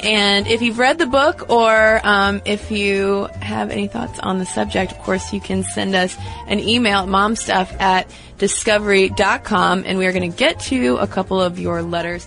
And 0.00 0.46
if 0.46 0.62
you've 0.62 0.78
read 0.78 0.96
the 0.96 1.04
book 1.04 1.50
or 1.50 2.00
um, 2.06 2.40
if 2.46 2.70
you 2.70 3.28
have 3.42 3.70
any 3.70 3.86
thoughts 3.86 4.18
on 4.20 4.38
the 4.38 4.46
subject, 4.46 4.92
of 4.92 4.98
course, 5.00 5.34
you 5.34 5.40
can 5.42 5.62
send 5.62 5.94
us 5.94 6.16
an 6.46 6.58
email 6.60 7.00
at 7.00 7.08
momstuff 7.08 7.78
at 7.78 8.10
discovery.com 8.38 9.82
and 9.84 9.98
we 9.98 10.06
are 10.06 10.12
going 10.12 10.32
to 10.32 10.36
get 10.38 10.58
to 10.60 10.96
a 10.96 11.06
couple 11.06 11.38
of 11.38 11.58
your 11.58 11.82
letters. 11.82 12.26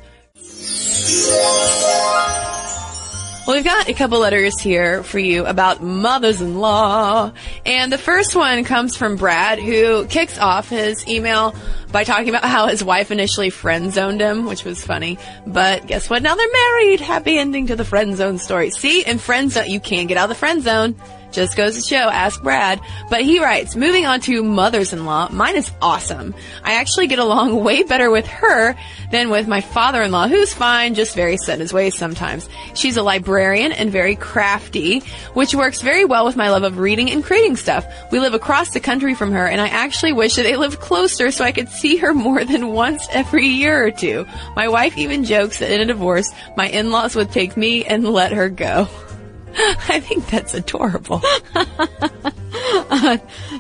Well, 3.50 3.58
we've 3.58 3.66
got 3.66 3.90
a 3.90 3.94
couple 3.94 4.20
letters 4.20 4.60
here 4.60 5.02
for 5.02 5.18
you 5.18 5.44
about 5.48 5.82
mothers-in-law. 5.82 7.32
And 7.66 7.92
the 7.92 7.98
first 7.98 8.36
one 8.36 8.64
comes 8.64 8.96
from 8.96 9.16
Brad, 9.16 9.58
who 9.58 10.06
kicks 10.06 10.38
off 10.38 10.70
his 10.70 11.08
email 11.08 11.56
by 11.92 12.04
talking 12.04 12.30
about 12.30 12.44
how 12.44 12.68
his 12.68 12.84
wife 12.84 13.10
initially 13.10 13.50
friend-zoned 13.50 14.22
him, 14.22 14.46
which 14.46 14.64
was 14.64 14.86
funny. 14.86 15.18
But 15.48 15.88
guess 15.88 16.12
what? 16.12 16.22
Now 16.22 16.36
they're 16.36 16.48
married. 16.54 17.00
Happy 17.00 17.40
ending 17.40 17.66
to 17.66 17.76
the 17.76 17.84
friend 17.84 18.16
zone 18.16 18.38
story. 18.38 18.70
See, 18.70 19.04
in 19.04 19.18
friend 19.18 19.52
zone, 19.52 19.68
you 19.68 19.80
can't 19.80 20.08
get 20.08 20.20
out 20.20 20.26
of 20.26 20.30
the 20.30 20.36
friend 20.36 20.62
zone. 20.62 20.96
Just 21.32 21.56
goes 21.56 21.76
to 21.76 21.82
show, 21.82 22.10
ask 22.10 22.42
Brad. 22.42 22.80
But 23.10 23.22
he 23.22 23.40
writes, 23.40 23.76
moving 23.76 24.06
on 24.06 24.20
to 24.22 24.44
mothers-in-law, 24.44 25.30
mine 25.32 25.56
is 25.56 25.72
awesome. 25.82 26.34
I 26.64 26.74
actually 26.74 27.08
get 27.08 27.20
along 27.20 27.64
way 27.64 27.84
better 27.84 28.10
with 28.10 28.28
her 28.28 28.76
than 29.12 29.30
with 29.30 29.48
my 29.48 29.62
father-in-law, 29.62 30.28
who's 30.28 30.54
fine, 30.54 30.96
just 30.96 31.16
very 31.16 31.38
set 31.38 31.56
in 31.56 31.60
his 31.60 31.74
ways 31.74 31.96
sometimes. 31.96 32.50
She's 32.74 32.98
a 32.98 33.04
librarian 33.04 33.72
and 33.72 33.92
very 33.92 34.16
crafty, 34.16 35.00
which 35.34 35.56
works 35.56 35.82
very 35.82 36.06
well 36.06 36.26
with 36.26 36.36
my 36.36 36.50
love 36.50 36.64
of 36.64 36.78
reading 36.78 37.12
and 37.12 37.24
creating 37.24 37.56
stuff. 37.56 37.86
We 38.12 38.20
live 38.20 38.34
across 38.34 38.72
the 38.72 38.80
country 38.80 39.14
from 39.14 39.32
her, 39.32 39.46
and 39.46 39.62
I 39.62 39.68
actually 39.68 40.14
wish 40.14 40.36
that 40.36 40.44
they 40.44 40.56
lived 40.56 40.80
closer 40.80 41.32
so 41.32 41.44
I 41.44 41.52
could 41.52 41.70
see 41.70 41.98
her 41.98 42.14
more 42.20 42.44
than 42.44 42.70
once 42.70 43.08
every 43.12 43.46
year 43.46 43.86
or 43.86 43.92
two. 43.92 44.26
My 44.56 44.68
wife 44.68 44.98
even 44.98 45.24
jokes 45.24 45.60
that 45.60 45.72
in 45.72 45.82
a 45.82 45.86
divorce, 45.86 46.32
my 46.58 46.68
in-laws 46.68 47.16
would 47.16 47.32
take 47.32 47.56
me 47.58 47.86
and 47.86 48.08
let 48.08 48.32
her 48.32 48.50
go. 48.50 48.88
I 49.90 50.00
think 50.00 50.28
that's 50.28 50.54
adorable. 50.54 51.22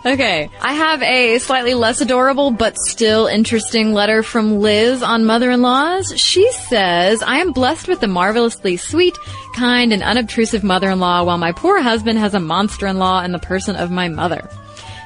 Okay. 0.05 0.49
I 0.61 0.73
have 0.73 1.01
a 1.01 1.39
slightly 1.39 1.73
less 1.73 2.01
adorable 2.01 2.51
but 2.51 2.77
still 2.77 3.27
interesting 3.27 3.93
letter 3.93 4.23
from 4.23 4.59
Liz 4.59 5.03
on 5.03 5.25
mother-in-laws. 5.25 6.13
She 6.15 6.49
says, 6.51 7.21
I 7.21 7.37
am 7.37 7.51
blessed 7.51 7.87
with 7.87 8.01
a 8.03 8.07
marvelously 8.07 8.77
sweet, 8.77 9.17
kind, 9.55 9.91
and 9.91 10.01
unobtrusive 10.01 10.63
mother-in-law 10.63 11.25
while 11.25 11.37
my 11.37 11.51
poor 11.51 11.81
husband 11.81 12.19
has 12.19 12.33
a 12.33 12.39
monster-in-law 12.39 13.23
in 13.23 13.31
the 13.31 13.39
person 13.39 13.75
of 13.75 13.91
my 13.91 14.07
mother. 14.07 14.49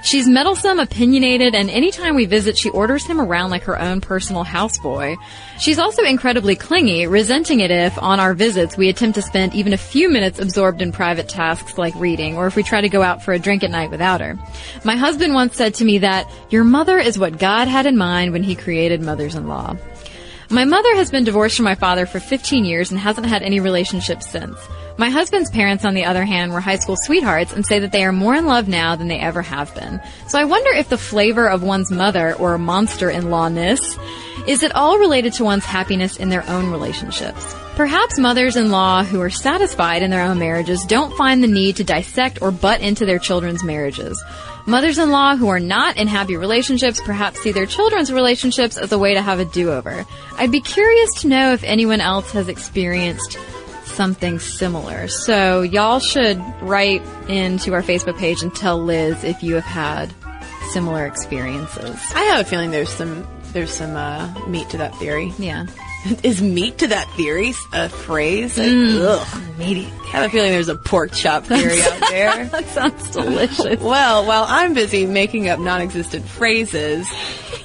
She's 0.03 0.27
meddlesome, 0.27 0.81
opinionated, 0.81 1.55
and 1.55 1.69
anytime 1.69 2.15
we 2.15 2.25
visit, 2.25 2.57
she 2.57 2.69
orders 2.69 3.05
him 3.05 3.21
around 3.21 3.51
like 3.51 3.63
her 3.63 3.79
own 3.79 4.01
personal 4.01 4.43
houseboy. 4.43 5.15
She's 5.59 5.79
also 5.79 6.03
incredibly 6.03 6.57
clingy, 6.57 7.07
resenting 7.07 7.61
it 7.61 7.71
if, 7.71 7.97
on 7.97 8.19
our 8.19 8.33
visits, 8.33 8.75
we 8.75 8.89
attempt 8.89 9.15
to 9.15 9.21
spend 9.21 9.55
even 9.55 9.71
a 9.71 9.77
few 9.77 10.09
minutes 10.09 10.39
absorbed 10.39 10.81
in 10.81 10.91
private 10.91 11.29
tasks 11.29 11.77
like 11.77 11.95
reading, 11.95 12.35
or 12.35 12.47
if 12.47 12.57
we 12.57 12.63
try 12.63 12.81
to 12.81 12.89
go 12.89 13.01
out 13.01 13.23
for 13.23 13.33
a 13.33 13.39
drink 13.39 13.63
at 13.63 13.71
night 13.71 13.91
without 13.91 14.19
her. 14.19 14.37
My 14.83 14.97
husband 14.97 15.33
once 15.33 15.55
said 15.55 15.75
to 15.75 15.85
me 15.85 15.99
that, 15.99 16.29
your 16.49 16.65
mother 16.65 16.99
is 16.99 17.17
what 17.17 17.39
God 17.39 17.69
had 17.69 17.85
in 17.85 17.95
mind 17.97 18.33
when 18.33 18.43
he 18.43 18.55
created 18.55 19.01
mothers-in-law. 19.01 19.77
My 20.49 20.65
mother 20.65 20.95
has 20.95 21.09
been 21.11 21.23
divorced 21.23 21.55
from 21.55 21.63
my 21.65 21.75
father 21.75 22.05
for 22.05 22.19
15 22.19 22.65
years 22.65 22.91
and 22.91 22.99
hasn't 22.99 23.25
had 23.25 23.41
any 23.41 23.61
relationships 23.61 24.29
since. 24.29 24.59
My 24.95 25.09
husband's 25.09 25.49
parents, 25.49 25.85
on 25.85 25.95
the 25.95 26.05
other 26.05 26.23
hand, 26.23 26.53
were 26.53 26.59
high 26.59 26.77
school 26.77 26.95
sweethearts 26.97 27.51
and 27.51 27.65
say 27.65 27.79
that 27.79 27.91
they 27.91 28.05
are 28.05 28.11
more 28.11 28.35
in 28.35 28.45
love 28.45 28.67
now 28.67 28.95
than 28.95 29.07
they 29.07 29.19
ever 29.19 29.41
have 29.41 29.73
been. 29.73 29.99
So 30.27 30.39
I 30.39 30.45
wonder 30.45 30.69
if 30.71 30.87
the 30.87 30.99
flavor 30.99 31.49
of 31.49 31.63
one's 31.63 31.89
mother 31.89 32.35
or 32.35 32.57
monster-in-lawness 32.59 33.97
is 34.47 34.63
at 34.63 34.75
all 34.75 34.99
related 34.99 35.33
to 35.33 35.43
one's 35.43 35.65
happiness 35.65 36.17
in 36.17 36.29
their 36.29 36.47
own 36.47 36.69
relationships. 36.69 37.55
Perhaps 37.75 38.19
mothers-in-law 38.19 39.03
who 39.05 39.19
are 39.19 39.31
satisfied 39.31 40.03
in 40.03 40.11
their 40.11 40.21
own 40.21 40.37
marriages 40.37 40.85
don't 40.85 41.17
find 41.17 41.43
the 41.43 41.47
need 41.47 41.77
to 41.77 41.83
dissect 41.83 42.39
or 42.43 42.51
butt 42.51 42.81
into 42.81 43.03
their 43.03 43.17
children's 43.17 43.63
marriages. 43.63 44.23
Mothers-in-law 44.67 45.37
who 45.37 45.47
are 45.47 45.59
not 45.59 45.97
in 45.97 46.07
happy 46.07 46.37
relationships 46.37 47.01
perhaps 47.01 47.41
see 47.41 47.51
their 47.51 47.65
children's 47.65 48.13
relationships 48.13 48.77
as 48.77 48.91
a 48.91 48.99
way 48.99 49.15
to 49.15 49.21
have 49.23 49.39
a 49.39 49.45
do-over. 49.45 50.05
I'd 50.37 50.51
be 50.51 50.61
curious 50.61 51.21
to 51.21 51.27
know 51.27 51.53
if 51.53 51.63
anyone 51.63 51.99
else 51.99 52.31
has 52.33 52.47
experienced 52.47 53.39
something 53.93 54.39
similar. 54.39 55.07
So 55.07 55.61
y'all 55.61 55.99
should 55.99 56.39
write 56.61 57.01
into 57.27 57.73
our 57.73 57.81
Facebook 57.81 58.17
page 58.17 58.41
and 58.41 58.53
tell 58.53 58.81
Liz 58.81 59.23
if 59.23 59.43
you 59.43 59.55
have 59.55 59.63
had 59.63 60.13
similar 60.71 61.05
experiences. 61.05 61.99
I 62.15 62.23
have 62.23 62.45
a 62.45 62.49
feeling 62.49 62.71
there's 62.71 62.89
some 62.89 63.27
there's 63.53 63.71
some 63.71 63.95
uh, 63.95 64.33
meat 64.47 64.69
to 64.69 64.77
that 64.77 64.95
theory. 64.95 65.31
Yeah. 65.37 65.67
Is 66.23 66.41
meat 66.41 66.79
to 66.79 66.87
that 66.87 67.09
theory 67.11 67.53
a 67.71 67.89
phrase? 67.89 68.57
Like, 68.57 68.67
mm. 68.67 69.01
ugh. 69.01 69.57
Meaty. 69.57 69.85
I 69.85 70.17
have 70.17 70.25
a 70.25 70.29
feeling 70.29 70.51
there's 70.51 70.69
a 70.69 70.75
pork 70.75 71.11
chop 71.11 71.45
theory 71.45 71.81
out 71.81 71.99
there. 72.09 72.45
That 72.45 72.65
sounds 72.67 73.11
delicious. 73.11 73.79
Well, 73.79 74.25
while 74.25 74.45
I'm 74.47 74.73
busy 74.73 75.05
making 75.05 75.49
up 75.49 75.59
non-existent 75.59 76.25
phrases, 76.25 77.07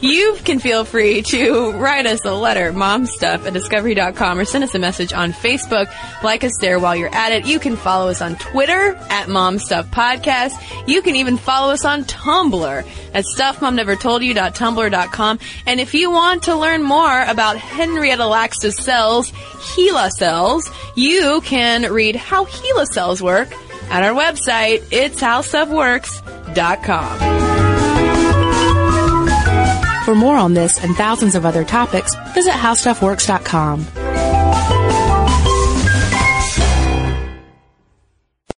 you 0.00 0.36
can 0.44 0.58
feel 0.58 0.84
free 0.84 1.22
to 1.22 1.72
write 1.72 2.06
us 2.06 2.24
a 2.24 2.32
letter, 2.32 2.72
momstuff 2.72 3.46
at 3.46 3.52
discovery.com 3.52 4.38
or 4.38 4.44
send 4.44 4.64
us 4.64 4.74
a 4.74 4.78
message 4.78 5.12
on 5.12 5.32
Facebook. 5.32 5.92
Like 6.22 6.44
us 6.44 6.56
there 6.60 6.78
while 6.78 6.94
you're 6.94 7.14
at 7.14 7.32
it. 7.32 7.46
You 7.46 7.58
can 7.58 7.76
follow 7.76 8.08
us 8.08 8.22
on 8.22 8.36
Twitter 8.36 8.94
at 9.10 9.26
momstuff 9.26 9.90
podcast. 9.90 10.52
You 10.86 11.02
can 11.02 11.16
even 11.16 11.36
follow 11.36 11.72
us 11.72 11.84
on 11.84 12.04
Tumblr 12.04 12.86
at 13.14 13.24
stuffmomnevertoldyou.tumblr.com. 13.24 15.38
And 15.66 15.80
if 15.80 15.94
you 15.94 16.10
want 16.10 16.42
to 16.44 16.54
learn 16.54 16.82
more 16.82 17.24
about 17.24 17.56
Henrietta 17.56 18.26
Lacks's 18.28 18.76
cells, 18.76 19.30
HeLa 19.32 20.10
cells, 20.10 20.70
you 20.94 21.40
can 21.44 21.92
read 21.92 22.16
how 22.16 22.44
HeLa 22.44 22.86
cells 22.86 23.22
work 23.22 23.52
at 23.90 24.02
our 24.02 24.14
website. 24.14 24.84
It's 24.90 25.20
howstuffworks.com. 25.20 27.18
For 30.04 30.14
more 30.14 30.36
on 30.36 30.54
this 30.54 30.82
and 30.82 30.96
thousands 30.96 31.34
of 31.34 31.44
other 31.44 31.64
topics, 31.64 32.14
visit 32.34 32.52
howstuffworks.com. 32.52 34.07